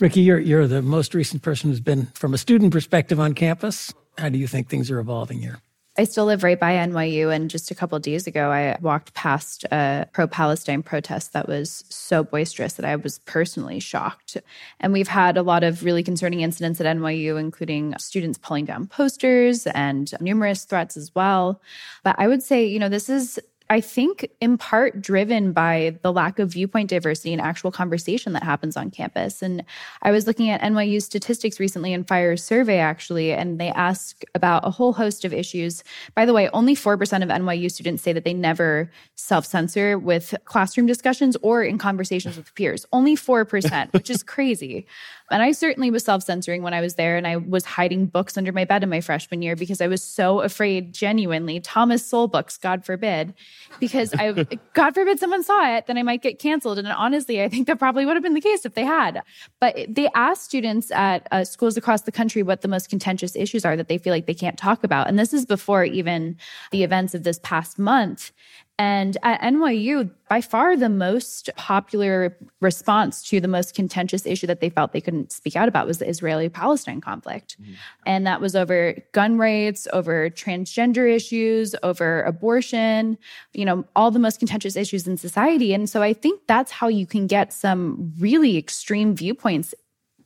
[0.00, 3.92] Rikki, you're you're the most recent person who's been from a student perspective on campus.
[4.18, 5.60] How do you think things are evolving here?
[6.00, 7.30] I still live right by NYU.
[7.30, 11.84] And just a couple days ago, I walked past a pro Palestine protest that was
[11.90, 14.38] so boisterous that I was personally shocked.
[14.80, 18.86] And we've had a lot of really concerning incidents at NYU, including students pulling down
[18.86, 21.60] posters and numerous threats as well.
[22.02, 23.38] But I would say, you know, this is
[23.70, 28.42] I think in part driven by the lack of viewpoint diversity and actual conversation that
[28.42, 29.42] happens on campus.
[29.42, 29.64] And
[30.02, 34.66] I was looking at NYU statistics recently in FIRE's survey, actually, and they ask about
[34.66, 35.84] a whole host of issues.
[36.16, 40.34] By the way, only 4% of NYU students say that they never self censor with
[40.46, 42.84] classroom discussions or in conversations with peers.
[42.92, 44.84] Only 4%, which is crazy.
[45.30, 48.36] And I certainly was self censoring when I was there, and I was hiding books
[48.36, 52.28] under my bed in my freshman year because I was so afraid, genuinely, Thomas Sowell
[52.28, 53.34] books, God forbid,
[53.78, 54.32] because I,
[54.74, 56.78] God forbid someone saw it, then I might get canceled.
[56.78, 59.22] And honestly, I think that probably would have been the case if they had.
[59.60, 63.64] But they asked students at uh, schools across the country what the most contentious issues
[63.64, 65.08] are that they feel like they can't talk about.
[65.08, 66.36] And this is before even
[66.70, 68.32] the events of this past month.
[68.80, 74.60] And at NYU, by far the most popular response to the most contentious issue that
[74.60, 77.60] they felt they couldn't speak out about was the Israeli Palestine conflict.
[77.60, 77.72] Mm-hmm.
[78.06, 83.18] And that was over gun rights, over transgender issues, over abortion,
[83.52, 85.74] you know, all the most contentious issues in society.
[85.74, 89.74] And so I think that's how you can get some really extreme viewpoints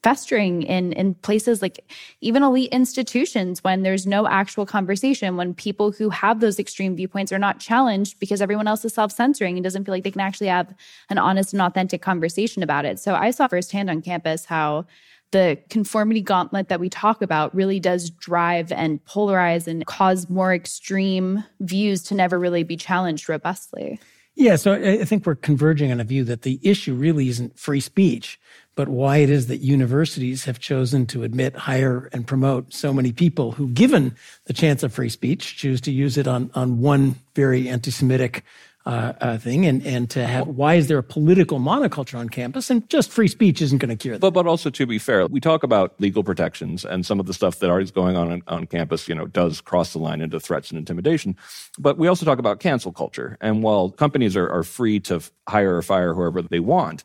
[0.04, 1.80] festering in in places like
[2.20, 7.32] even elite institutions when there's no actual conversation when people who have those extreme viewpoints
[7.32, 10.46] are not challenged because everyone else is self-censoring and doesn't feel like they can actually
[10.46, 10.72] have
[11.08, 14.84] an honest and authentic conversation about it so i saw firsthand on campus how
[15.30, 20.54] the conformity gauntlet that we talk about really does drive and polarize and cause more
[20.54, 23.98] extreme views to never really be challenged robustly.
[24.36, 27.80] Yeah, so I think we're converging on a view that the issue really isn't free
[27.80, 28.38] speech,
[28.74, 33.12] but why it is that universities have chosen to admit, hire, and promote so many
[33.12, 34.14] people who, given
[34.46, 38.44] the chance of free speech, choose to use it on, on one very anti Semitic
[38.86, 42.68] uh, uh, thing and, and to have why is there a political monoculture on campus
[42.68, 44.20] and just free speech isn't going to cure that.
[44.20, 47.32] But, but also to be fair, we talk about legal protections and some of the
[47.32, 50.70] stuff that is going on on campus, you know, does cross the line into threats
[50.70, 51.34] and intimidation.
[51.78, 53.38] But we also talk about cancel culture.
[53.40, 57.04] And while companies are, are free to hire or fire whoever they want,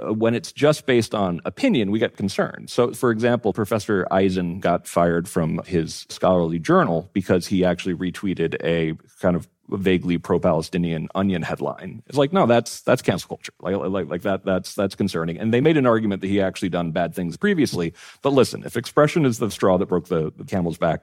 [0.00, 2.70] when it's just based on opinion, we get concerned.
[2.70, 8.56] So, for example, Professor Eisen got fired from his scholarly journal because he actually retweeted
[8.62, 12.02] a kind of vaguely pro-Palestinian Onion headline.
[12.06, 13.52] It's like, no, that's that's cancel culture.
[13.60, 15.38] Like, like, like that, that's that's concerning.
[15.38, 17.92] And they made an argument that he actually done bad things previously.
[18.22, 21.02] But listen, if expression is the straw that broke the, the camel's back,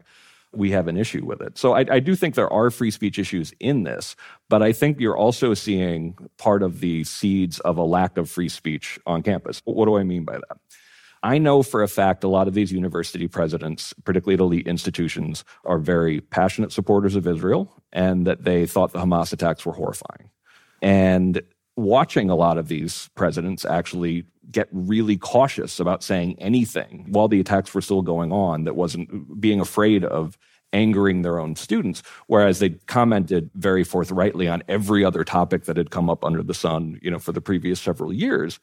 [0.58, 1.58] we have an issue with it.
[1.58, 4.16] So I, I, do think there are free speech issues in this,
[4.50, 8.50] but I think you're also seeing part of the seeds of a lack of free
[8.50, 9.62] speech on campus.
[9.66, 10.58] What do I mean by that?
[11.24, 15.44] I know for a fact a lot of these university presidents, particularly at elite institutions,
[15.66, 20.30] are very passionate supporters of Israel and that they thought the Hamas attacks were horrifying.
[20.82, 21.42] And
[21.76, 27.40] watching a lot of these presidents actually get really cautious about saying anything while the
[27.40, 30.38] attacks were still going on that wasn't being afraid of
[30.74, 35.90] angering their own students, whereas they commented very forthrightly on every other topic that had
[35.90, 38.60] come up under the sun, you know, for the previous several years.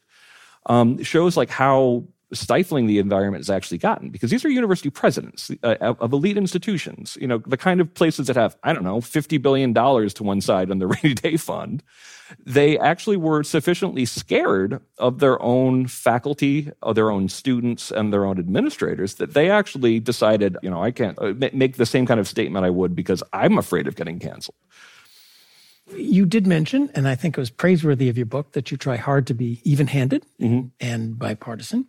[0.67, 5.51] Um, shows like how stifling the environment has actually gotten because these are university presidents
[5.63, 8.99] uh, of elite institutions you know the kind of places that have i don't know
[9.01, 11.83] 50 billion dollars to one side on the rainy day fund
[12.45, 18.25] they actually were sufficiently scared of their own faculty of their own students and their
[18.25, 22.19] own administrators that they actually decided you know i can't uh, make the same kind
[22.19, 24.55] of statement i would because i'm afraid of getting canceled
[25.95, 28.95] you did mention, and I think it was praiseworthy of your book, that you try
[28.95, 30.67] hard to be even handed mm-hmm.
[30.79, 31.87] and bipartisan.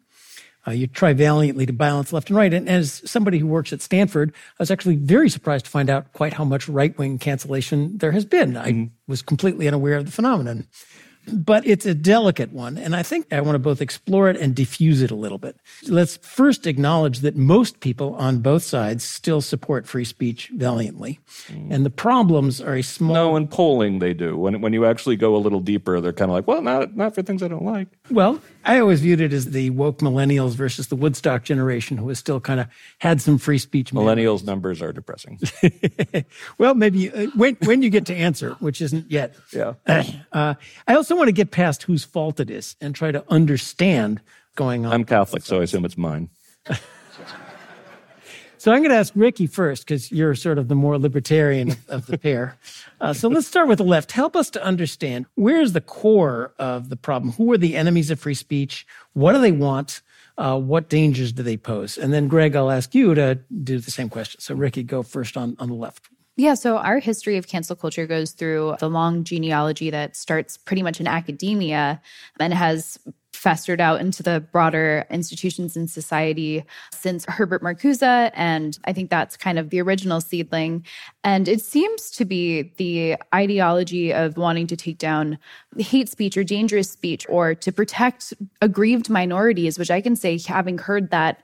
[0.67, 2.55] Uh, you try valiantly to balance left and right.
[2.55, 6.13] And as somebody who works at Stanford, I was actually very surprised to find out
[6.13, 8.57] quite how much right wing cancellation there has been.
[8.57, 8.85] I mm-hmm.
[9.07, 10.67] was completely unaware of the phenomenon
[11.27, 12.77] but it's a delicate one.
[12.79, 15.57] And I think I want to both explore it and diffuse it a little bit.
[15.89, 21.21] Let's first acknowledge that most people on both sides still support free speech valiantly.
[21.49, 21.71] Mm.
[21.71, 23.15] And the problems are a small.
[23.15, 24.37] No, in polling they do.
[24.37, 27.15] When, when you actually go a little deeper, they're kind of like, well, not, not
[27.15, 27.89] for things I don't like.
[28.11, 32.19] Well, I always viewed it as the woke millennials versus the Woodstock generation who was
[32.19, 32.67] still kind of
[32.99, 33.93] had some free speech.
[33.93, 35.41] Millennials numbers are depressing.
[36.59, 39.35] well, maybe uh, when, when you get to answer, which isn't yet.
[39.53, 39.75] Yeah.
[40.33, 40.55] Uh,
[40.89, 44.21] I also want to get past whose fault it is and try to understand
[44.57, 44.93] going on.
[44.93, 46.29] I'm Catholic, so I assume it's mine.
[48.65, 51.89] so I'm going to ask Rikki first because you're sort of the more libertarian of,
[51.91, 52.57] of the pair.
[53.01, 54.13] Uh, so let's start with the left.
[54.13, 57.33] Help us to understand where's the core of the problem.
[57.33, 58.87] Who are the enemies of free speech?
[59.13, 60.01] What do they want?
[60.39, 61.99] Uh, what dangers do they pose?
[61.99, 64.41] And then, Greg, I'll ask you to do the same question.
[64.41, 66.09] So, Rikki, go first on, on the left.
[66.37, 70.83] Yeah, so our history of cancel culture goes through the long genealogy that starts pretty
[70.83, 72.01] much in academia
[72.41, 72.99] and has
[73.45, 78.31] festered out into the broader institutions in society since Herbert Marcuse.
[78.35, 80.87] And I think that's kind of the original seedling.
[81.25, 85.39] And it seems to be the ideology of wanting to take down
[85.77, 90.79] hate speech or dangerous speech or to protect aggrieved minorities, which I can say, having
[90.79, 91.43] heard that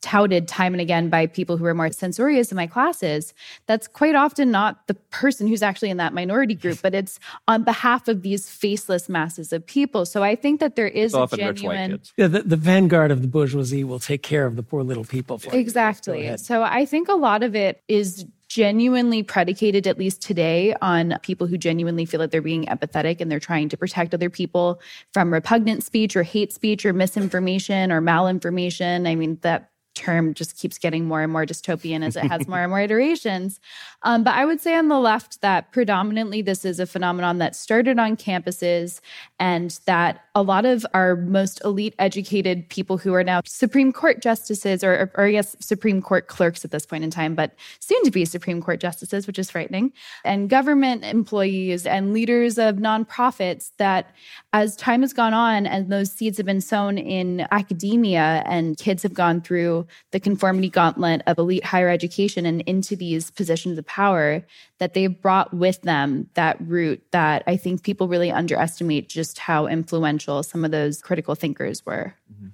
[0.00, 3.34] touted time and again by people who are more censorious in my classes,
[3.66, 7.62] that's quite often not the person who's actually in that minority group, but it's on
[7.62, 10.06] behalf of these faceless masses of people.
[10.06, 12.00] So I think that there is a genuine.
[12.16, 15.40] Yeah, the, the, vanguard of the bourgeoisie will take care of the poor little people.
[15.52, 16.36] exactly.
[16.36, 21.46] So I think a lot of it is genuinely predicated, at least today, on people
[21.46, 24.80] who genuinely feel that they're being empathetic and they're trying to protect other people
[25.12, 29.06] from repugnant speech or hate speech or misinformation or malinformation.
[29.06, 32.58] I mean, that term just keeps getting more and more dystopian as it has more
[32.58, 33.60] and more iterations.
[34.02, 37.54] Um, but I would say on the left that predominantly this is a phenomenon that
[37.54, 39.00] started on campuses
[39.38, 44.22] and that a lot of our most elite educated people who are now Supreme Court
[44.22, 47.54] justices, or, or, or I guess Supreme Court clerks at this point in time, but
[47.80, 49.92] soon to be Supreme Court justices, which is frightening,
[50.24, 54.14] and government employees and leaders of nonprofits, that
[54.52, 59.02] as time has gone on and those seeds have been sown in academia and kids
[59.02, 63.86] have gone through the conformity gauntlet of elite higher education and into these positions of
[63.90, 64.46] power,
[64.78, 69.66] that they've brought with them that root that I think people really underestimate just how
[69.66, 72.14] influential some of those critical thinkers were.
[72.32, 72.50] Mm-hmm.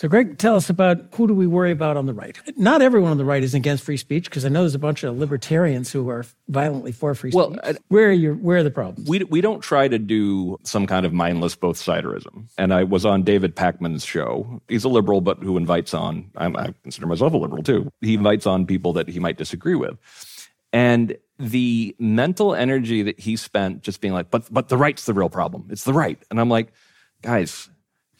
[0.00, 2.38] So, Greg, tell us about who do we worry about on the right?
[2.56, 5.04] Not everyone on the right is against free speech because I know there's a bunch
[5.04, 7.60] of libertarians who are violently for free well, speech.
[7.62, 9.06] Well, where are your where are the problems?
[9.10, 12.48] We we don't try to do some kind of mindless both siderism.
[12.56, 14.62] And I was on David Pakman's show.
[14.68, 16.30] He's a liberal, but who invites on.
[16.34, 17.92] I'm, I consider myself a liberal too.
[18.00, 19.98] He invites on people that he might disagree with.
[20.72, 25.14] And the mental energy that he spent just being like, but, but the right's the
[25.14, 25.66] real problem.
[25.70, 26.18] It's the right.
[26.30, 26.72] And I'm like,
[27.22, 27.68] guys,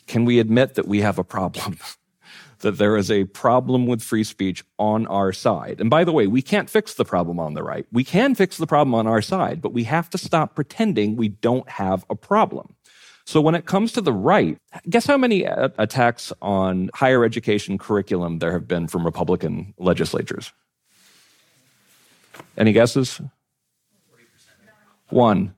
[0.06, 1.78] can we admit that we have a problem?
[2.60, 5.80] that there is a problem with free speech on our side.
[5.80, 7.86] And by the way, we can't fix the problem on the right.
[7.92, 11.28] We can fix the problem on our side, but we have to stop pretending we
[11.28, 12.74] don't have a problem.
[13.26, 18.38] So when it comes to the right, guess how many attacks on higher education curriculum
[18.38, 20.52] there have been from Republican legislatures?
[22.56, 23.20] Any guesses?
[25.08, 25.54] One.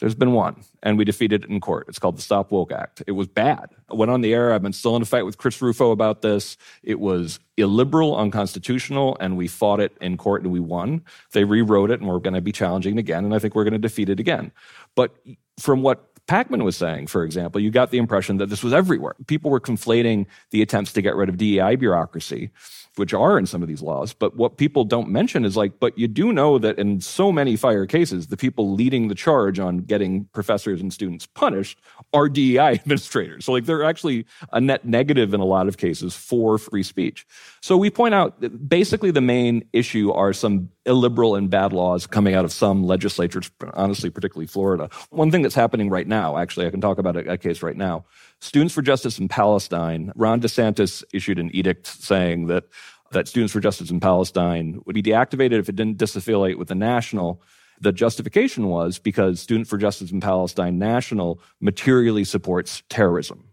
[0.00, 1.86] There's been one, and we defeated it in court.
[1.88, 3.02] It's called the Stop Woke Act.
[3.08, 3.70] It was bad.
[3.90, 4.52] I went on the air.
[4.52, 6.56] I've been still in a fight with Chris Rufo about this.
[6.84, 11.02] It was illiberal, unconstitutional, and we fought it in court and we won.
[11.32, 13.64] They rewrote it, and we're going to be challenging it again, and I think we're
[13.64, 14.52] going to defeat it again.
[14.94, 15.16] But
[15.58, 19.16] from what Pakman was saying, for example, you got the impression that this was everywhere.
[19.26, 22.50] People were conflating the attempts to get rid of DEI bureaucracy
[22.98, 24.12] which are in some of these laws.
[24.12, 27.56] But what people don't mention is like, but you do know that in so many
[27.56, 31.80] fire cases, the people leading the charge on getting professors and students punished
[32.12, 33.44] are DEI administrators.
[33.44, 37.26] So like they're actually a net negative in a lot of cases for free speech.
[37.62, 42.06] So we point out that basically the main issue are some illiberal and bad laws
[42.06, 44.88] coming out of some legislatures, honestly, particularly Florida.
[45.10, 47.76] One thing that's happening right now, actually, I can talk about a, a case right
[47.76, 48.06] now.
[48.40, 52.64] Students for Justice in Palestine, Ron DeSantis issued an edict saying that
[53.10, 56.74] that Students for Justice in Palestine would be deactivated if it didn't disaffiliate with the
[56.74, 57.40] National.
[57.80, 63.44] The justification was because Students for Justice in Palestine National materially supports terrorism.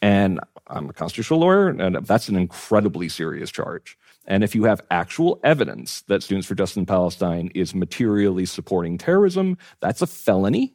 [0.00, 3.98] And I'm a constitutional lawyer, and that's an incredibly serious charge.
[4.26, 8.98] And if you have actual evidence that Students for Justice in Palestine is materially supporting
[8.98, 10.74] terrorism, that's a felony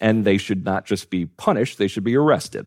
[0.00, 2.66] and they should not just be punished, they should be arrested.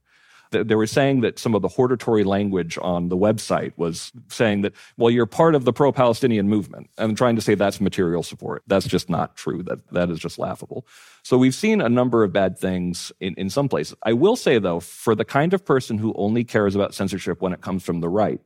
[0.52, 4.74] They were saying that some of the hortatory language on the website was saying that,
[4.98, 6.92] well, you're part of the pro Palestinian movement.
[7.00, 8.62] and trying to say that's material support.
[8.68, 9.64] That's just not true.
[9.64, 10.86] That, that is just laughable.
[11.24, 13.98] So we've seen a number of bad things in, in some places.
[14.04, 17.52] I will say, though, for the kind of person who only cares about censorship when
[17.52, 18.40] it comes from the right,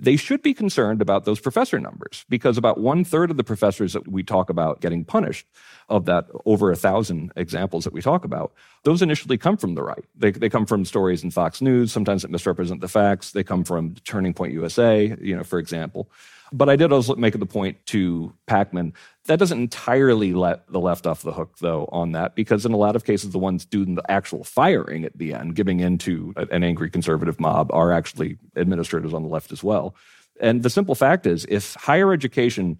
[0.00, 3.92] they should be concerned about those professor numbers because about one third of the professors
[3.92, 5.46] that we talk about getting punished,
[5.90, 8.52] of that over a thousand examples that we talk about,
[8.84, 10.04] those initially come from the right.
[10.16, 13.32] They, they come from stories in Fox News, sometimes that misrepresent the facts.
[13.32, 16.10] They come from Turning Point USA, you know, for example.
[16.52, 18.92] But I did also make the point to Pakman
[19.26, 22.76] that doesn't entirely let the left off the hook, though, on that, because in a
[22.76, 26.34] lot of cases, the ones doing the actual firing at the end, giving in to
[26.36, 29.94] an angry conservative mob, are actually administrators on the left as well.
[30.40, 32.78] And the simple fact is, if higher education,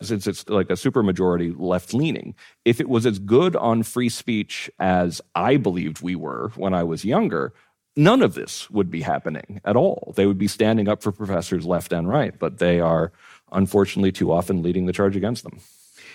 [0.00, 4.70] since it's like a supermajority left leaning, if it was as good on free speech
[4.80, 7.52] as I believed we were when I was younger,
[7.96, 10.12] none of this would be happening at all.
[10.16, 13.12] They would be standing up for professors left and right, but they are
[13.52, 15.60] unfortunately too often leading the charge against them.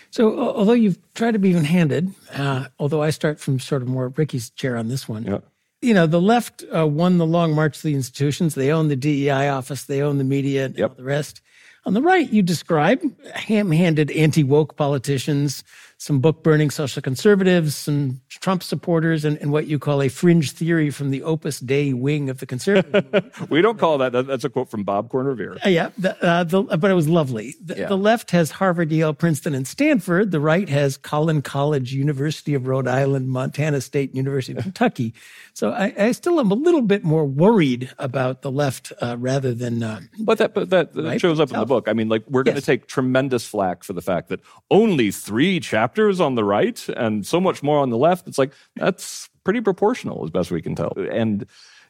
[0.10, 3.88] So, although you've tried to be even handed, uh, although I start from sort of
[3.88, 5.40] more Rikki's chair on this one, yeah.
[5.82, 8.56] you know, the left uh, won the long march to the institutions.
[8.56, 10.92] They own the DEI office, they own the media, and yep.
[10.92, 11.42] all the rest.
[11.86, 13.02] On the right, you describe
[13.34, 15.64] ham handed anti woke politicians
[16.00, 20.52] some book burning social conservatives, some Trump supporters, and, and, what you call a fringe
[20.52, 23.46] theory from the Opus Dei wing of the conservative.
[23.50, 25.58] we don't call that, that's a quote from Bob Corn-Revere.
[25.66, 27.56] Uh, yeah, the, uh, the, but it was lovely.
[27.64, 27.88] The, yeah.
[27.88, 30.30] the, left has Harvard, Yale, Princeton, and Stanford.
[30.30, 35.16] The right has Collin College, University of Rhode Island, Montana State, University of Kentucky.
[35.54, 39.56] So I, I, still am a little bit more worried about the left uh, rather
[39.56, 39.82] than.
[39.82, 41.20] Uh, but that, but that, right?
[41.20, 41.88] shows up in the book.
[41.90, 42.66] I mean, like, we're going to yes.
[42.66, 47.26] take tremendous flack for the fact that only three chapters chapters on the right and
[47.26, 48.28] so much more on the left.
[48.28, 50.92] It's like, that's pretty proportional as best we can tell.
[51.12, 51.46] And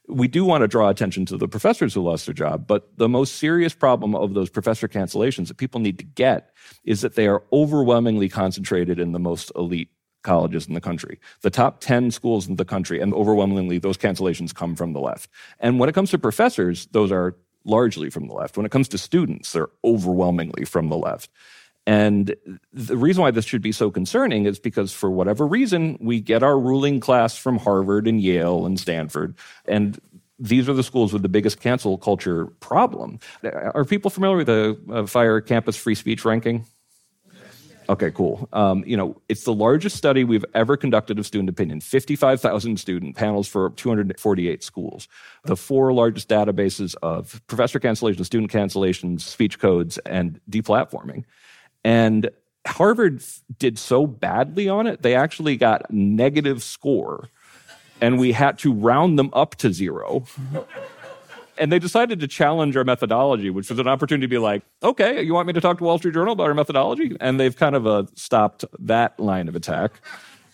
[0.08, 3.10] we do want to draw attention to the professors who lost their job, but the
[3.10, 6.52] most serious problem of those professor cancellations that people need to get
[6.84, 9.90] is that they are overwhelmingly concentrated in the most elite
[10.22, 14.54] colleges in the country, the top 10 schools in the country, and overwhelmingly those cancellations
[14.54, 15.28] come from the left.
[15.60, 17.36] And when it comes to professors, those are
[17.66, 18.58] largely from the left.
[18.58, 21.30] When it comes to students, they're overwhelmingly from the left.
[21.88, 22.36] And
[22.74, 26.44] the reason why this should be so concerning is because, for whatever reason, we get
[26.44, 29.34] our ruling class from Harvard and Yale and Stanford.
[29.70, 29.98] And
[30.38, 33.20] these are the schools with the biggest cancel culture problem.
[33.74, 36.66] Are people familiar with the uh, FIRE campus free speech ranking?
[37.90, 38.50] Okay, cool.
[38.52, 43.16] Um, you know, it's the largest study we've ever conducted of student opinion 55,000 student
[43.16, 45.08] panels for 248 schools.
[45.46, 51.24] The four largest databases of professor cancellations, student cancellations, speech codes, and deplatforming.
[51.88, 52.30] And
[52.68, 53.24] Harvard
[53.60, 57.30] did so badly on it, they actually got negative score.
[58.02, 60.26] And we had to round them up to zero.
[61.58, 65.24] And they decided to challenge our methodology, which was an opportunity to be like, okay,
[65.24, 67.16] you want me to talk to Wall Street Journal about our methodology?
[67.22, 69.94] And they've kind of uh, stopped that line of attack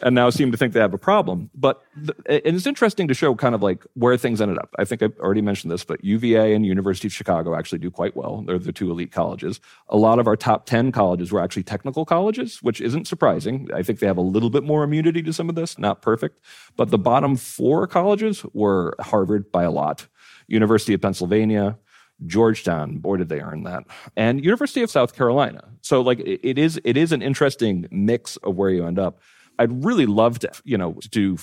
[0.03, 1.49] and now seem to think they have a problem.
[1.55, 4.69] But and it's interesting to show kind of like where things ended up.
[4.77, 8.15] I think I've already mentioned this, but UVA and University of Chicago actually do quite
[8.15, 8.43] well.
[8.45, 9.61] They're the two elite colleges.
[9.87, 13.69] A lot of our top 10 colleges were actually technical colleges, which isn't surprising.
[13.73, 16.43] I think they have a little bit more immunity to some of this, not perfect.
[16.75, 20.07] But the bottom four colleges were Harvard by a lot,
[20.47, 21.77] University of Pennsylvania,
[22.25, 23.85] Georgetown, boy, did they earn that,
[24.15, 25.69] and University of South Carolina.
[25.81, 29.19] So, like, it is it is an interesting mix of where you end up.
[29.59, 31.37] I'd really love to, you know, do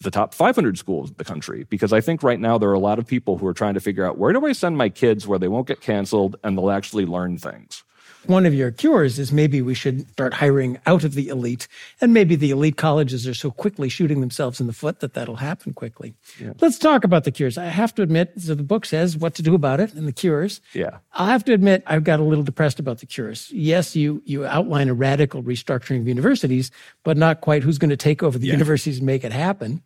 [0.00, 2.78] the top 500 schools in the country because I think right now there are a
[2.78, 5.26] lot of people who are trying to figure out where do I send my kids
[5.26, 7.84] where they won't get canceled and they'll actually learn things.
[8.26, 11.68] One of your cures is maybe we should start hiring out of the elite,
[12.00, 15.36] and maybe the elite colleges are so quickly shooting themselves in the foot that that'll
[15.36, 16.14] happen quickly.
[16.38, 16.52] Yeah.
[16.60, 17.56] Let's talk about the cures.
[17.56, 20.12] I have to admit, so the book says what to do about it and the
[20.12, 20.60] cures.
[20.74, 20.98] Yeah.
[21.14, 23.50] I have to admit, I've got a little depressed about the cures.
[23.52, 26.70] Yes, you you outline a radical restructuring of universities,
[27.04, 28.52] but not quite who's going to take over the yeah.
[28.52, 29.82] universities and make it happen.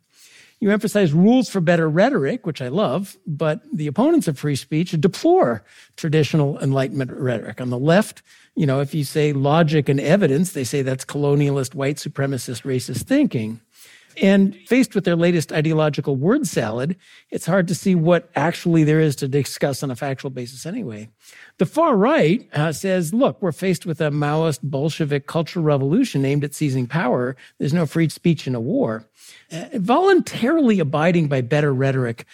[0.64, 4.92] You emphasize rules for better rhetoric, which I love, but the opponents of free speech
[4.98, 5.62] deplore
[5.94, 7.60] traditional Enlightenment rhetoric.
[7.60, 8.22] On the left,
[8.56, 13.02] you know, if you say logic and evidence, they say that's colonialist, white supremacist, racist
[13.02, 13.60] thinking.
[14.20, 16.96] And faced with their latest ideological word salad,
[17.30, 21.08] it's hard to see what actually there is to discuss on a factual basis anyway.
[21.58, 26.44] The far right uh, says, look, we're faced with a Maoist Bolshevik cultural revolution aimed
[26.44, 27.36] at seizing power.
[27.58, 29.04] There's no free speech in a war.
[29.50, 32.24] Uh, voluntarily abiding by better rhetoric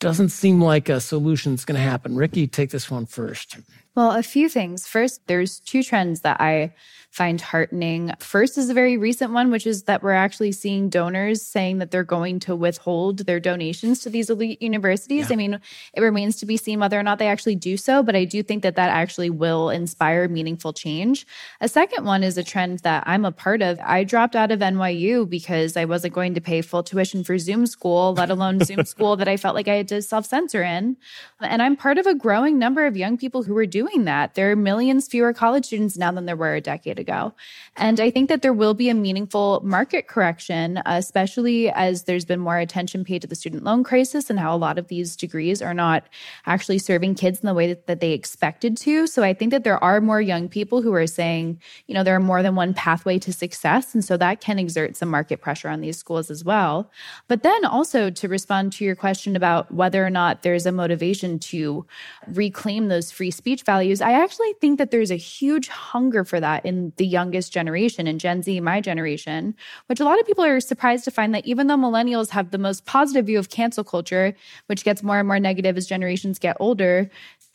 [0.00, 2.16] doesn't seem like a solution that's going to happen.
[2.16, 3.58] Rikki, take this one first.
[3.96, 4.86] Well, a few things.
[4.86, 6.72] First, there's two trends that I
[7.10, 8.12] find heartening.
[8.20, 11.90] First is a very recent one, which is that we're actually seeing donors saying that
[11.90, 15.28] they're going to withhold their donations to these elite universities.
[15.28, 15.34] Yeah.
[15.34, 15.60] I mean,
[15.94, 18.42] it remains to be seen whether or not they actually do so, but I do
[18.42, 21.26] think that that actually will inspire meaningful change.
[21.60, 23.80] A second one is a trend that I'm a part of.
[23.82, 27.66] I dropped out of NYU because I wasn't going to pay full tuition for Zoom
[27.66, 30.96] school, let alone Zoom school that I felt like I had to self censor in.
[31.40, 34.34] And I'm part of a growing number of young people who are doing that.
[34.34, 37.34] There are millions fewer college students now than there were a decade decade ago.
[37.76, 42.40] And I think that there will be a meaningful market correction, especially as there's been
[42.40, 45.62] more attention paid to the student loan crisis and how a lot of these degrees
[45.62, 46.04] are not
[46.46, 49.06] actually serving kids in the way that, that they expected to.
[49.06, 52.16] So I think that there are more young people who are saying, you know, there
[52.16, 53.94] are more than one pathway to success.
[53.94, 56.90] And so that can exert some market pressure on these schools as well.
[57.28, 61.38] But then also to respond to your question about whether or not there's a motivation
[61.38, 61.86] to
[62.26, 66.64] reclaim those free speech values, I actually think that there's a huge hunger for that
[66.64, 69.54] in the youngest generation in Gen Z, my generation,
[69.86, 72.58] which a lot of people are surprised to find that even though millennials have the
[72.58, 74.34] most positive view of cancel culture,
[74.66, 77.10] which gets more and more negative as generations get older,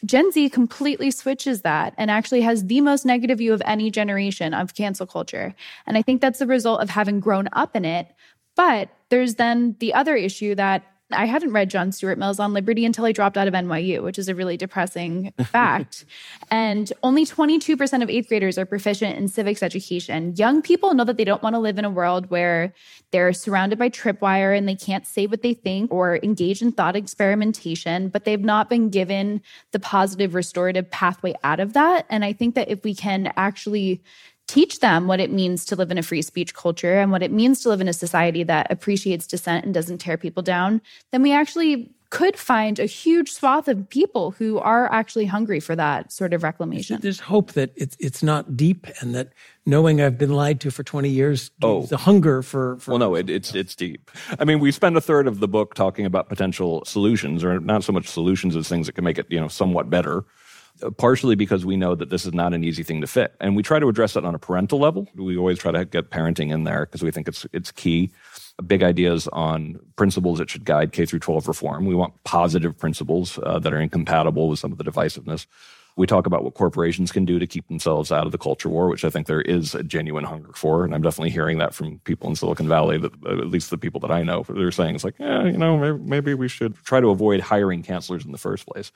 [0.05, 4.53] Gen Z completely switches that and actually has the most negative view of any generation
[4.53, 5.55] of cancel culture.
[5.85, 8.07] And I think that's the result of having grown up in it.
[8.55, 12.85] But there's then the other issue that I hadn't read John Stuart Mill's on Liberty
[12.85, 16.05] until I dropped out of NYU, which is a really depressing fact.
[16.49, 20.33] And only 22% of eighth graders are proficient in civics education.
[20.35, 22.73] Young people know that they don't want to live in a world where
[23.11, 26.95] they're surrounded by tripwire and they can't say what they think or engage in thought
[26.95, 29.41] experimentation, but they've not been given
[29.71, 32.05] the positive restorative pathway out of that.
[32.09, 34.01] And I think that if we can actually
[34.47, 37.31] teach them what it means to live in a free speech culture and what it
[37.31, 40.81] means to live in a society that appreciates dissent and doesn't tear people down,
[41.11, 45.75] then we actually could find a huge swath of people who are actually hungry for
[45.75, 47.01] that sort of reclamation.
[47.01, 49.29] There's hope that it's it's not deep and that
[49.65, 51.87] knowing I've been lied to for 20 years oh.
[51.87, 54.11] the hunger for, for Well no, it, it's it's deep.
[54.37, 57.83] I mean, we spend a third of the book talking about potential solutions or not
[57.83, 60.23] so much solutions as things that can make it, you know, somewhat better
[60.97, 63.35] partially because we know that this is not an easy thing to fit.
[63.39, 65.07] And we try to address that on a parental level.
[65.15, 68.11] We always try to get parenting in there because we think it's it's key.
[68.65, 71.85] Big ideas on principles that should guide K through 12 reform.
[71.85, 75.47] We want positive principles uh, that are incompatible with some of the divisiveness.
[75.95, 78.87] We talk about what corporations can do to keep themselves out of the culture war,
[78.89, 80.83] which I think there is a genuine hunger for.
[80.83, 83.99] And I'm definitely hearing that from people in Silicon Valley, that at least the people
[84.01, 86.99] that I know, they're saying it's like, yeah, you know, maybe, maybe we should try
[86.99, 88.91] to avoid hiring counselors in the first place.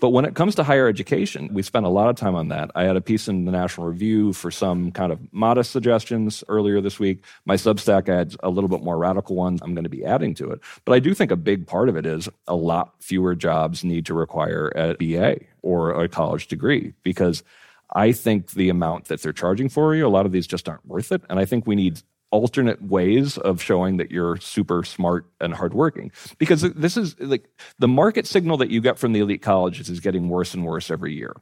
[0.00, 2.70] But when it comes to higher education, we spent a lot of time on that.
[2.76, 6.80] I had a piece in the National Review for some kind of modest suggestions earlier
[6.80, 7.24] this week.
[7.46, 9.60] My Substack adds a little bit more radical ones.
[9.60, 10.60] I'm going to be adding to it.
[10.84, 14.06] But I do think a big part of it is a lot fewer jobs need
[14.06, 17.42] to require a BA or a college degree because
[17.92, 20.86] I think the amount that they're charging for you, a lot of these just aren't
[20.86, 21.22] worth it.
[21.28, 26.12] And I think we need alternate ways of showing that you're super smart and hardworking.
[26.38, 27.48] Because this is like
[27.78, 30.90] the market signal that you get from the elite colleges is getting worse and worse
[30.90, 31.34] every year.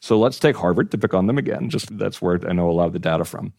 [0.00, 1.68] So let's take Harvard to pick on them again.
[1.68, 3.52] Just that's where I know a lot of the data from.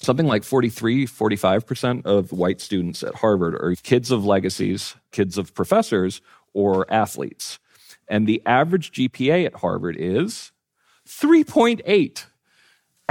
[0.00, 5.52] Something like 43, 45% of white students at Harvard are kids of legacies, kids of
[5.52, 6.22] professors,
[6.54, 7.58] or athletes.
[8.08, 10.52] And the average GPA at Harvard is
[11.06, 12.26] 3.8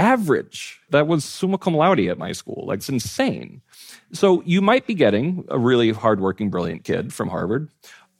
[0.00, 0.80] average.
[0.90, 2.64] That was summa cum laude at my school.
[2.66, 3.60] Like, it's insane.
[4.12, 7.68] So you might be getting a really hardworking, brilliant kid from Harvard,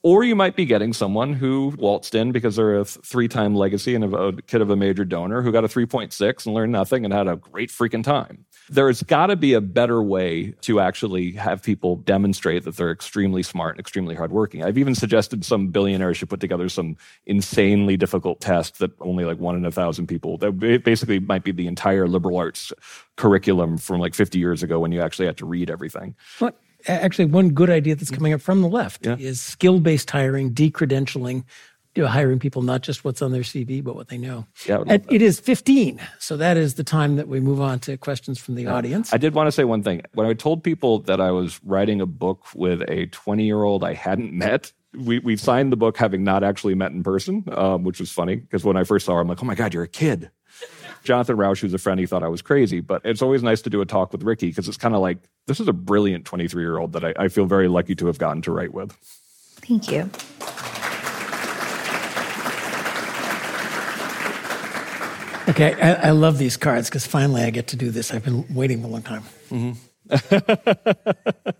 [0.03, 3.93] or you might be getting someone who waltzed in because they're a three time legacy
[3.93, 7.13] and a kid of a major donor who got a 3.6 and learned nothing and
[7.13, 8.45] had a great freaking time.
[8.69, 13.43] There's got to be a better way to actually have people demonstrate that they're extremely
[13.43, 14.63] smart and extremely hardworking.
[14.63, 16.95] I've even suggested some billionaires should put together some
[17.25, 21.51] insanely difficult test that only like one in a thousand people, that basically might be
[21.51, 22.71] the entire liberal arts
[23.17, 26.15] curriculum from like 50 years ago when you actually had to read everything.
[26.87, 29.15] Actually one good idea that's coming up from the left yeah.
[29.19, 31.43] is skill-based hiring, decredentialing,
[31.95, 34.45] you know, hiring people not just what's on their CV but what they know.
[34.65, 38.39] Yeah, it is 15, so that is the time that we move on to questions
[38.39, 38.73] from the yeah.
[38.73, 39.13] audience.
[39.13, 40.01] I did want to say one thing.
[40.13, 44.33] When I told people that I was writing a book with a 20-year-old I hadn't
[44.33, 48.11] met, we we signed the book having not actually met in person, um, which was
[48.11, 50.31] funny because when I first saw her, I'm like, oh my god, you're a kid.
[51.03, 52.79] Jonathan Rauch, who's a friend, he thought I was crazy.
[52.79, 55.17] But it's always nice to do a talk with Rikki because it's kind of like
[55.47, 58.17] this is a brilliant 23 year old that I, I feel very lucky to have
[58.17, 58.91] gotten to write with.
[59.61, 60.09] Thank you.
[65.49, 68.13] Okay, I, I love these cards because finally I get to do this.
[68.13, 69.23] I've been waiting a long time.
[69.49, 69.73] Mm-hmm.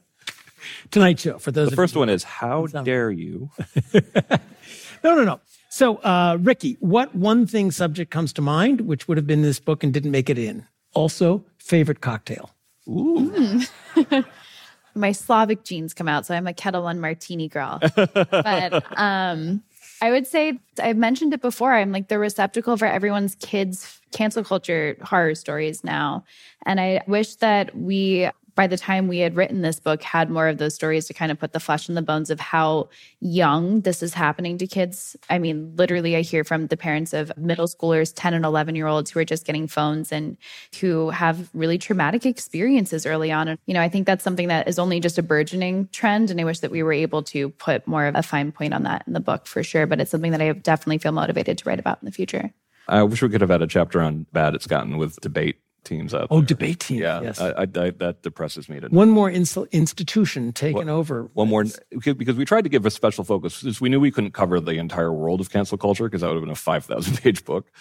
[0.92, 1.70] Tonight show for those.
[1.70, 3.50] The first one is how dare you?
[3.94, 5.40] no, no, no.
[5.82, 9.46] So, uh, Rikki, what one thing subject comes to mind, which would have been in
[9.46, 10.68] this book and didn't make it in?
[10.94, 12.52] Also, favorite cocktail.
[12.88, 13.68] Ooh.
[13.96, 14.26] Mm.
[14.94, 17.80] My Slavic genes come out, so I'm a Ketel One martini girl.
[17.96, 19.64] but um,
[20.04, 21.74] I would say I've mentioned it before.
[21.74, 26.26] I'm like the receptacle for everyone's kids' cancel culture horror stories now,
[26.64, 28.30] and I wish that we
[28.62, 31.32] by the time we had written this book had more of those stories to kind
[31.32, 32.88] of put the flesh in the bones of how
[33.20, 35.16] young this is happening to kids.
[35.32, 38.86] I mean literally i hear from the parents of middle schoolers 10 and 11 year
[38.86, 40.38] olds who are just getting phones and
[40.80, 43.48] who have really traumatic experiences early on.
[43.48, 46.40] And you know i think that's something that is only just a burgeoning trend and
[46.40, 49.04] i wish that we were able to put more of a fine point on that
[49.08, 49.88] in the book for sure.
[49.88, 52.54] But it's something that i definitely feel motivated to write about in the future.
[52.88, 56.14] I wish we could have had a chapter on bad it's gotten with debate teams
[56.14, 56.48] out oh, there.
[56.48, 57.02] debate teams.
[57.02, 57.40] Yeah, yes.
[57.40, 58.80] I, I, I, that depresses me.
[58.80, 61.30] To one more ins- institution taken over.
[61.34, 63.56] One more, because we tried to give a special focus.
[63.56, 66.36] Since we knew we couldn't cover the entire world of cancel culture, because that would
[66.36, 67.72] have been a 5,000 page book.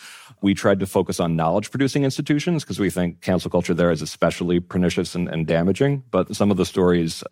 [0.41, 4.03] We tried to focus on knowledge producing institutions, because we think cancel culture there is
[4.03, 6.05] especially pernicious and, and damaging.
[6.11, 7.23] But some of the stories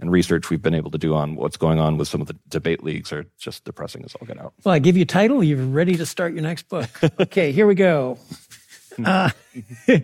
[0.00, 2.36] and research we've been able to do on what's going on with some of the
[2.48, 4.52] debate leagues are just depressing as all get out.
[4.64, 6.88] Well, I give you a title, you're ready to start your next book.
[7.20, 8.18] okay, here we go.
[9.04, 9.30] Uh,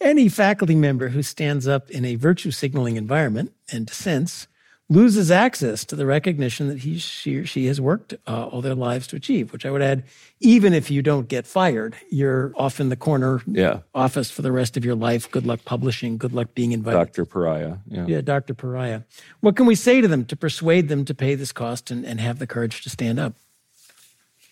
[0.00, 4.46] any faculty member who stands up in a virtue signaling environment and dissents
[4.90, 8.74] loses access to the recognition that he, she, or she has worked uh, all their
[8.74, 10.04] lives to achieve, which I would add,
[10.40, 13.80] even if you don't get fired, you're off in the corner yeah.
[13.94, 15.30] office for the rest of your life.
[15.30, 16.16] Good luck publishing.
[16.16, 16.98] Good luck being invited.
[16.98, 17.26] Dr.
[17.26, 17.76] Pariah.
[17.86, 18.06] Yeah.
[18.06, 18.54] yeah, Dr.
[18.54, 19.02] Pariah.
[19.40, 22.18] What can we say to them to persuade them to pay this cost and, and
[22.20, 23.34] have the courage to stand up?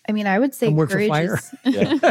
[0.07, 1.39] I mean, I would say work for fire.
[1.65, 2.01] Is,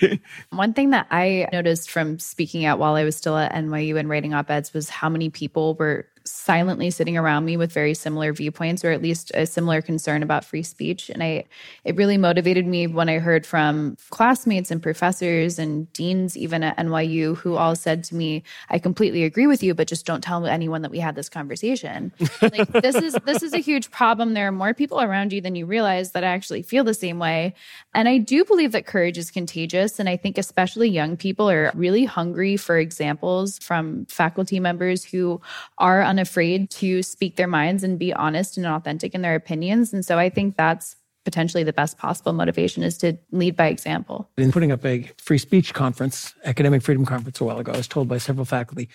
[0.50, 4.08] one thing that I noticed from speaking out while I was still at NYU and
[4.08, 6.06] writing op eds was how many people were
[6.42, 10.44] silently sitting around me with very similar viewpoints or at least a similar concern about
[10.44, 11.08] free speech.
[11.08, 11.44] And i
[11.84, 16.76] it really motivated me when i heard from classmates and professors and deans even at
[16.76, 20.46] nyu who all said to me i completely agree with you but just don't tell
[20.46, 22.12] anyone that we had this conversation.
[22.42, 24.34] Like this is this is a huge problem.
[24.34, 27.54] There are more people around you than you realize that actually feel the same way.
[27.94, 30.00] And i do believe that courage is contagious.
[30.00, 35.40] And i think especially young people are really hungry for examples from faculty members who
[35.78, 39.92] are unafraid to speak their minds and be honest and authentic in their opinions.
[39.92, 44.28] And so I think that's potentially the best possible motivation is to lead by example.
[44.36, 47.88] In putting up a free speech conference, academic freedom conference a while ago, I was
[47.88, 48.88] told by several faculty,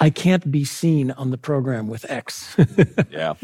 [0.00, 2.56] I can't be seen on the program with X.
[3.10, 3.34] yeah.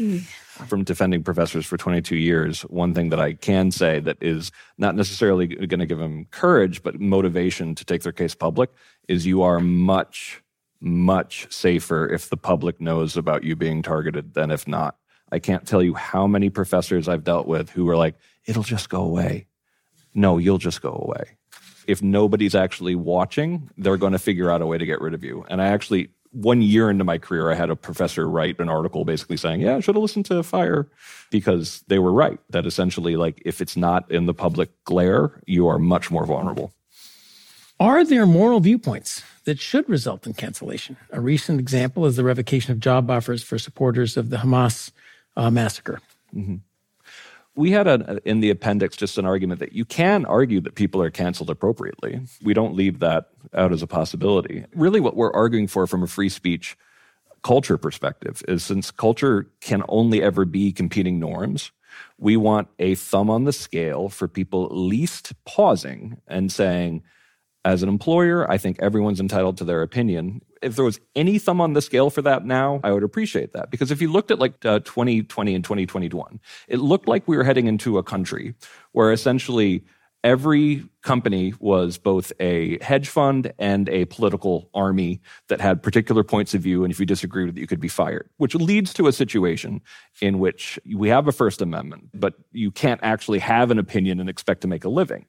[0.67, 4.95] From defending professors for 22 years, one thing that I can say that is not
[4.95, 8.69] necessarily going to give them courage, but motivation to take their case public
[9.07, 10.43] is you are much
[10.81, 14.97] much safer if the public knows about you being targeted than if not.
[15.31, 18.15] I can't tell you how many professors I've dealt with who are like,
[18.45, 19.47] it'll just go away.
[20.13, 21.37] No, you'll just go away.
[21.87, 25.23] If nobody's actually watching, they're going to figure out a way to get rid of
[25.23, 25.45] you.
[25.49, 29.05] And I actually one year into my career, I had a professor write an article
[29.05, 30.87] basically saying, yeah, I should have listened to fire
[31.29, 32.39] because they were right.
[32.49, 36.73] That essentially, like, if it's not in the public glare, you are much more vulnerable.
[37.81, 40.97] Are there moral viewpoints that should result in cancellation?
[41.09, 44.91] A recent example is the revocation of job offers for supporters of the Hamas
[45.35, 45.99] uh, massacre.
[46.31, 46.57] Mm-hmm.
[47.55, 51.01] We had a, in the appendix just an argument that you can argue that people
[51.01, 52.21] are canceled appropriately.
[52.43, 54.63] We don't leave that out as a possibility.
[54.75, 56.77] Really, what we're arguing for from a free speech
[57.41, 61.71] culture perspective is since culture can only ever be competing norms,
[62.19, 67.01] we want a thumb on the scale for people at least pausing and saying,
[67.63, 70.41] as an employer, I think everyone's entitled to their opinion.
[70.61, 73.69] If there was any thumb on the scale for that now, I would appreciate that.
[73.69, 77.43] Because if you looked at like uh, 2020 and 2021, it looked like we were
[77.43, 78.55] heading into a country
[78.93, 79.83] where essentially
[80.23, 86.53] every company was both a hedge fund and a political army that had particular points
[86.53, 86.83] of view.
[86.83, 89.81] And if you disagreed with it, you could be fired, which leads to a situation
[90.21, 94.29] in which we have a First Amendment, but you can't actually have an opinion and
[94.29, 95.25] expect to make a living.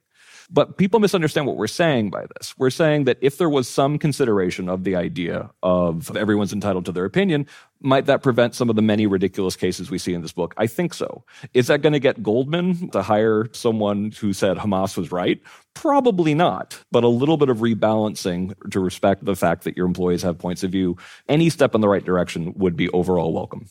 [0.51, 2.55] But people misunderstand what we're saying by this.
[2.59, 6.93] We're saying that if there was some consideration of the idea of everyone's entitled to
[6.93, 7.47] their opinion,
[7.81, 10.55] might that prevent some of the many ridiculous cases we see in this book?
[10.57, 11.25] I think so.
[11.53, 15.41] Is that going to get Goldman to hire someone who said Hamas was right?
[15.75, 16.79] Probably not.
[16.93, 20.63] But a little bit of rebalancing to respect the fact that your employees have points
[20.63, 20.97] of view,
[21.29, 23.67] any step in the right direction would be overall welcome.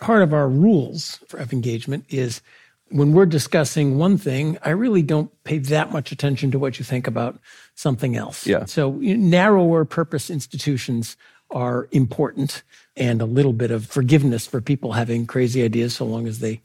[0.00, 2.42] Part of our rules of engagement is
[2.90, 6.84] when we're discussing one thing, I really don't pay that much attention to what you
[6.84, 7.38] think about
[7.74, 8.46] something else.
[8.46, 8.66] Yeah.
[8.66, 11.16] So narrower purpose institutions
[11.50, 12.62] are important
[12.96, 16.60] and a little bit of forgiveness for people having crazy ideas so long as they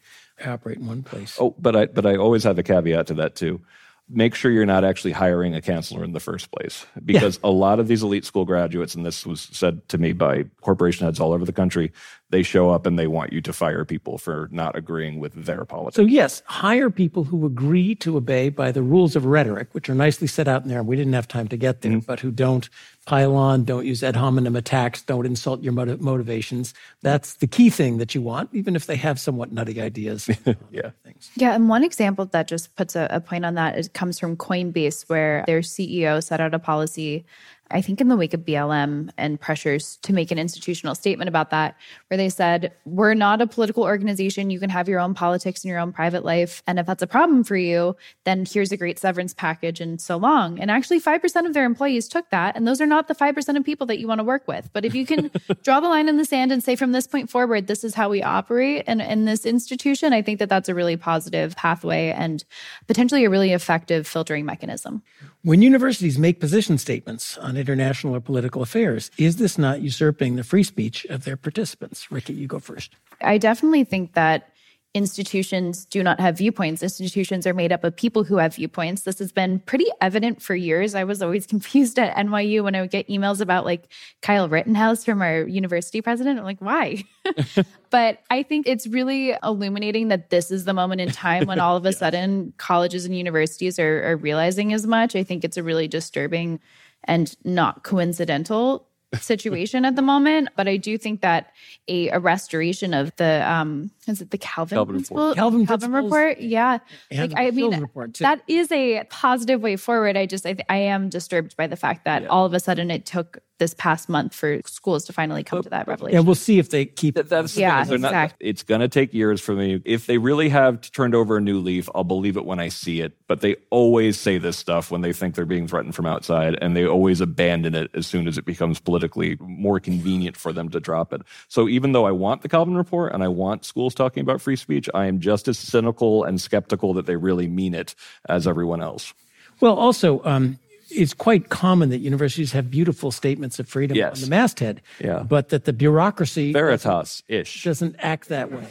[0.45, 1.37] operate in one place.
[1.39, 3.61] Oh, but I but I always have a caveat to that too
[4.09, 6.85] make sure you're not actually hiring a counselor in the first place.
[7.05, 7.49] Because yeah.
[7.49, 11.05] a lot of these elite school graduates, and this was said to me by corporation
[11.05, 11.91] heads all over the country,
[12.31, 15.65] they show up and they want you to fire people for not agreeing with their
[15.65, 15.95] politics.
[15.95, 19.95] So, yes, hire people who agree to obey by the rules of rhetoric, which are
[19.95, 20.83] nicely set out in there.
[20.83, 21.99] We didn't have time to get there, mm-hmm.
[22.05, 22.69] but who don't
[23.09, 26.75] pile on, don't use ad hominem attacks, don't insult your motiv- motivations.
[27.01, 30.29] That's the key thing that you want, even if they have somewhat nutty ideas.
[30.71, 30.91] yeah.
[31.03, 31.31] Things.
[31.35, 31.55] Yeah.
[31.55, 35.09] And one example that just puts a, a point on that is, comes from Coinbase,
[35.09, 37.25] where their CEO set out a policy
[37.71, 41.49] I think in the wake of BLM and pressures to make an institutional statement about
[41.51, 41.75] that,
[42.07, 44.49] where they said, We're not a political organization.
[44.49, 46.63] You can have your own politics in your own private life.
[46.67, 47.95] And if that's a problem for you,
[48.25, 50.59] then here's a great severance package and so long.
[50.59, 52.55] And actually, 5% of their employees took that.
[52.55, 54.69] And those are not the 5% of people that you want to work with.
[54.73, 55.31] But if you can
[55.63, 58.09] draw the line in the sand and say, from this point forward, this is how
[58.09, 62.43] we operate in, in this institution, I think that that's a really positive pathway and
[62.87, 65.03] potentially a really effective filtering mechanism.
[65.41, 70.43] When universities make position statements on international or political affairs, is this not usurping the
[70.43, 72.11] free speech of their participants?
[72.11, 72.97] Rikki, you go first.
[73.21, 74.49] I definitely think that
[74.95, 76.81] institutions do not have viewpoints.
[76.81, 79.03] Institutions are made up of people who have viewpoints.
[79.03, 80.95] This has been pretty evident for years.
[80.95, 83.87] I was always confused at NYU when I would get emails about like
[84.21, 86.39] Kyle Rittenhouse from our university president.
[86.39, 87.03] I'm like, why?
[87.91, 91.77] but I think it's really illuminating that this is the moment in time when all
[91.77, 95.15] of a sudden colleges and universities are, are realizing as much.
[95.15, 96.59] I think it's a really disturbing
[97.03, 101.51] and not coincidental situation at the moment, but I do think that
[101.87, 105.29] a, a restoration of the um is it the Kalven Kalven principle?
[105.29, 105.37] report?
[105.37, 106.77] Kalven, Kalven report, yeah.
[107.11, 107.87] like I mean,
[108.19, 110.15] that is a positive way forward.
[110.15, 112.27] I just I, I am disturbed by the fact that yeah.
[112.27, 115.69] all of a sudden it took this past month for schools to finally come to
[115.69, 116.17] that revelation.
[116.17, 117.29] And we'll see if they keep it.
[117.29, 117.99] That's yeah, exactly.
[117.99, 119.81] Not, it's going to take years for me.
[119.85, 123.01] If they really have turned over a new leaf, I'll believe it when I see
[123.01, 123.13] it.
[123.27, 126.75] But they always say this stuff when they think they're being threatened from outside, and
[126.75, 130.79] they always abandon it as soon as it becomes politically more convenient for them to
[130.79, 131.21] drop it.
[131.47, 134.55] So even though I want the Kalven report and I want schools talking about free
[134.55, 137.93] speech, I am just as cynical and skeptical that they really mean it
[138.27, 139.13] as everyone else.
[139.59, 140.57] Well, also, um,
[140.91, 144.15] it's quite common that universities have beautiful statements of freedom yes.
[144.17, 145.23] on the masthead, yeah.
[145.23, 148.65] but that the bureaucracy veritas ish doesn't act that way.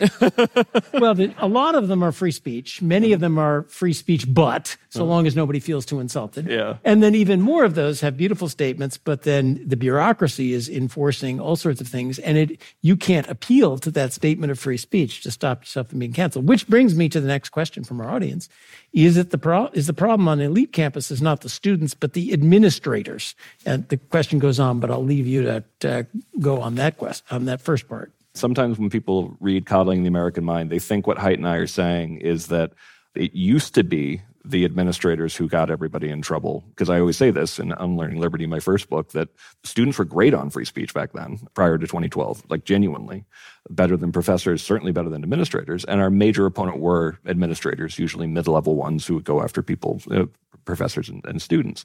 [1.00, 2.82] well, the, a lot of them are free speech.
[2.82, 5.08] Many of them are free speech, but so mm.
[5.08, 6.46] long as nobody feels too insulted.
[6.46, 6.78] Yeah.
[6.84, 11.40] And then even more of those have beautiful statements, but then the bureaucracy is enforcing
[11.40, 15.22] all sorts of things, and it you can't appeal to that statement of free speech
[15.22, 16.48] to stop yourself from being canceled.
[16.48, 18.48] Which brings me to the next question from our audience:
[18.92, 22.32] Is it the pro- is the problem on elite campuses not the students, but the
[22.32, 23.34] administrators?
[23.66, 26.06] And the question goes on, but I'll leave you to, to
[26.40, 28.12] go on that quest on that first part.
[28.34, 31.66] Sometimes when people read Coddling the American Mind, they think what Haidt and I are
[31.66, 32.72] saying is that
[33.14, 36.64] it used to be the administrators who got everybody in trouble.
[36.70, 39.28] Because I always say this in Unlearning Liberty, my first book, that
[39.64, 43.24] students were great on free speech back then, prior to 2012, like genuinely
[43.70, 45.84] better than professors, certainly better than administrators.
[45.84, 50.00] And our major opponent were administrators, usually mid level ones who would go after people,
[50.10, 50.24] uh,
[50.64, 51.84] professors and, and students.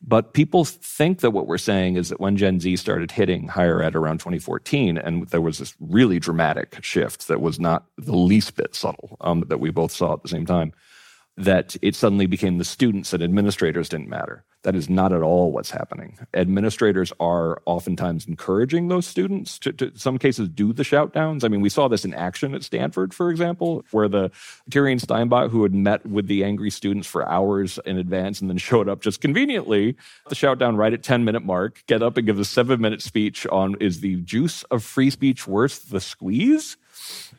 [0.00, 3.82] But people think that what we're saying is that when Gen Z started hitting higher
[3.82, 8.56] ed around 2014, and there was this really dramatic shift that was not the least
[8.56, 10.72] bit subtle um, that we both saw at the same time,
[11.36, 14.44] that it suddenly became the students and administrators didn't matter.
[14.62, 16.18] That is not at all what's happening.
[16.34, 21.44] Administrators are oftentimes encouraging those students to, to some cases, do the shout downs.
[21.44, 24.30] I mean, we saw this in action at Stanford, for example, where the
[24.70, 28.58] Tirien Steinbach, who had met with the angry students for hours in advance and then
[28.58, 29.94] showed up just conveniently,
[30.28, 33.02] the shout down right at 10 minute mark, get up and give a seven minute
[33.02, 36.76] speech on is the juice of free speech worth the squeeze?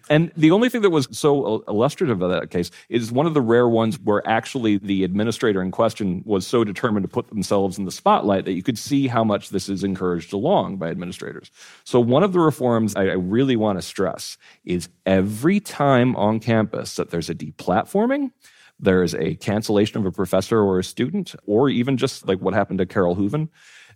[0.09, 3.41] And the only thing that was so illustrative of that case is one of the
[3.41, 7.85] rare ones where actually the administrator in question was so determined to put themselves in
[7.85, 11.51] the spotlight that you could see how much this is encouraged along by administrators.
[11.83, 16.95] So, one of the reforms I really want to stress is every time on campus
[16.95, 18.31] that there's a deplatforming,
[18.79, 22.79] there's a cancellation of a professor or a student, or even just like what happened
[22.79, 23.49] to Carole Hooven,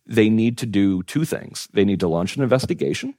[0.05, 1.67] they need to do two things.
[1.73, 3.15] They need to launch an investigation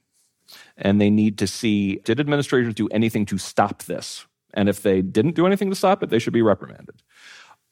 [0.77, 4.25] and they need to see did administrators do anything to stop this?
[4.53, 7.01] And if they didn't do anything to stop it, they should be reprimanded.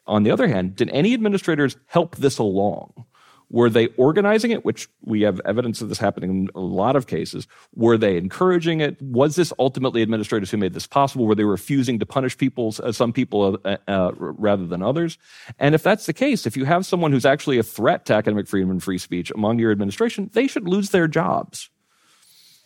[0.07, 3.05] On the other hand, did any administrators help this along?
[3.51, 7.05] Were they organizing it, which we have evidence of this happening in a lot of
[7.05, 7.47] cases?
[7.75, 8.99] Were they encouraging it?
[9.01, 11.25] Was this ultimately administrators who made this possible?
[11.25, 15.17] Were they refusing to punish people, uh, some people uh, uh, rather than others?
[15.59, 18.47] And if that's the case, if you have someone who's actually a threat to academic
[18.47, 21.69] freedom and free speech among your administration, they should lose their jobs.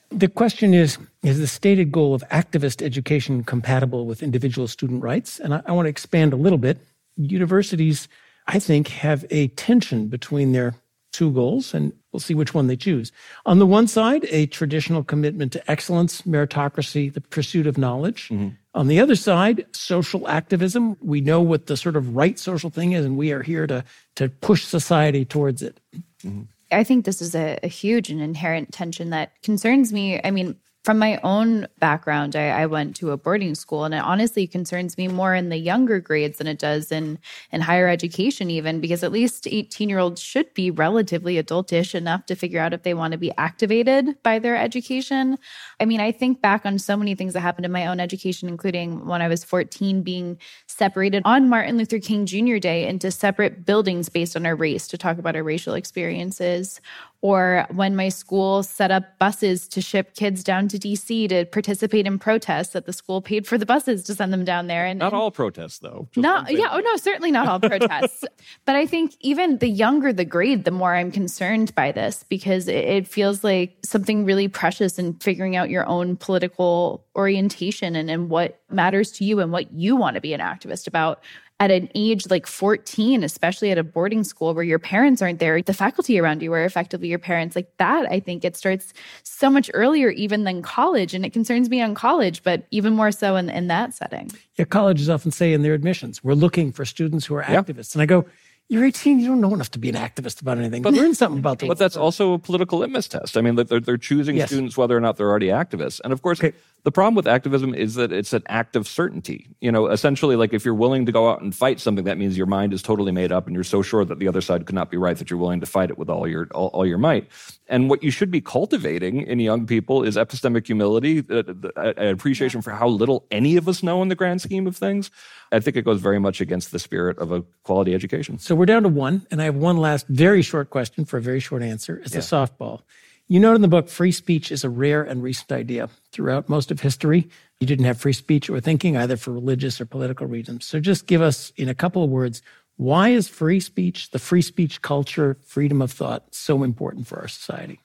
[0.09, 5.39] The question is Is the stated goal of activist education compatible with individual student rights?
[5.39, 6.79] And I, I want to expand a little bit.
[7.17, 8.07] Universities,
[8.47, 10.75] I think, have a tension between their
[11.15, 13.13] two goals, and we'll see which one they choose.
[13.45, 18.27] On the one side, a traditional commitment to excellence, meritocracy, the pursuit of knowledge.
[18.27, 18.49] Mm-hmm.
[18.73, 20.97] On the other side, social activism.
[20.99, 23.85] We know what the sort of right social thing is, and we are here to,
[24.15, 25.79] to push society towards it.
[26.23, 26.41] Mm-hmm.
[26.75, 30.19] I think this is a, a, huge and inherent tension that concerns me.
[30.23, 34.03] I mean, from my own background, I, I, went to a boarding school, and it
[34.03, 37.17] honestly concerns me more in the younger grades than it does in
[37.51, 42.27] in higher education, even because at least eighteen year olds should be relatively adultish enough
[42.27, 45.39] to figure out if they want to be activated by their education.
[45.79, 48.47] I mean, I think back on so many things that happened in my own education,
[48.47, 52.57] including when I was fourteen, being separated on Martin Luther King Jr.
[52.57, 56.79] Day into separate buildings based on our race to talk about our racial experiences,
[57.25, 62.05] or when my school set up buses to ship kids down to DC to participate
[62.05, 64.85] in protests that the school paid for the buses to send them down there.
[64.85, 66.07] And not all protests though.
[66.15, 68.25] Not yeah, oh no, certainly not all protests.
[68.65, 72.67] but I think even the younger the grade, the more I'm concerned by this because
[72.67, 78.11] it, it feels like something really precious in figuring out your own political orientation and,
[78.11, 81.23] and what matters to you and what you want to be an activist about
[81.59, 85.61] at an age like 14, especially at a boarding school where your parents aren't there,
[85.61, 87.55] the faculty around you are effectively your parents.
[87.55, 88.93] Like that, I think it starts
[89.23, 91.13] so much earlier, even than college.
[91.13, 94.31] And it concerns me on college, but even more so in, in that setting.
[94.55, 97.95] Yeah, colleges often say in their admissions, we're looking for students who are activists.
[97.95, 98.25] And I go,
[98.67, 100.81] you're 18, you don't know enough to be an activist about anything.
[100.81, 103.37] But learn something about the But that's also a political litmus test.
[103.37, 104.49] I mean, they're, they're choosing yes.
[104.49, 106.01] students whether or not they're already activists.
[106.03, 106.57] And of course, okay.
[106.85, 109.47] The problem with activism is that it's an act of certainty.
[109.59, 112.37] You know, essentially, like if you're willing to go out and fight something, that means
[112.37, 114.75] your mind is totally made up and you're so sure that the other side could
[114.75, 116.99] not be right that you're willing to fight it with all your all, all your
[116.99, 117.27] might.
[117.67, 121.41] And what you should be cultivating in young people is epistemic humility, uh,
[121.75, 125.09] an appreciation for how little any of us know in the grand scheme of things.
[125.51, 128.37] I think it goes very much against the spirit of a quality education.
[128.37, 131.21] So we're down to one, and I have one last very short question for a
[131.21, 131.97] very short answer.
[131.97, 132.19] It's yeah.
[132.19, 132.81] a softball.
[133.27, 135.89] You note in the book, free speech is a rare and recent idea.
[136.11, 137.27] Throughout most of history,
[137.59, 140.65] you didn't have free speech or thinking either for religious or political reasons.
[140.65, 142.43] So just give us, in a couple of words,
[142.77, 147.27] why is free speech, the free speech culture, freedom of thought so important for our
[147.27, 147.79] society?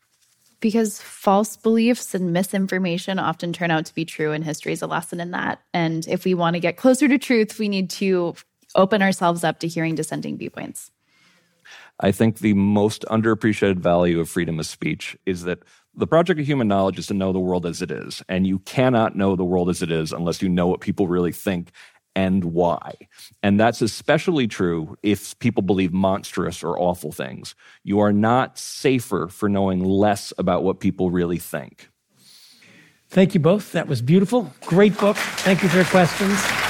[0.60, 4.86] Because false beliefs and misinformation often turn out to be true, and history is a
[4.86, 5.62] lesson in that.
[5.72, 8.34] And if we want to get closer to truth, we need to
[8.74, 10.90] open ourselves up to hearing dissenting viewpoints.
[12.00, 15.60] I think the most underappreciated value of freedom of speech is that
[15.94, 18.22] the project of human knowledge is to know the world as it is.
[18.28, 21.32] And you cannot know the world as it is unless you know what people really
[21.32, 21.72] think
[22.16, 22.94] and why.
[23.42, 27.54] And that's especially true if people believe monstrous or awful things.
[27.84, 31.88] You are not safer for knowing less about what people really think.
[33.08, 33.72] Thank you both.
[33.72, 34.52] That was beautiful.
[34.62, 35.16] Great book.
[35.16, 36.69] Thank you for your questions.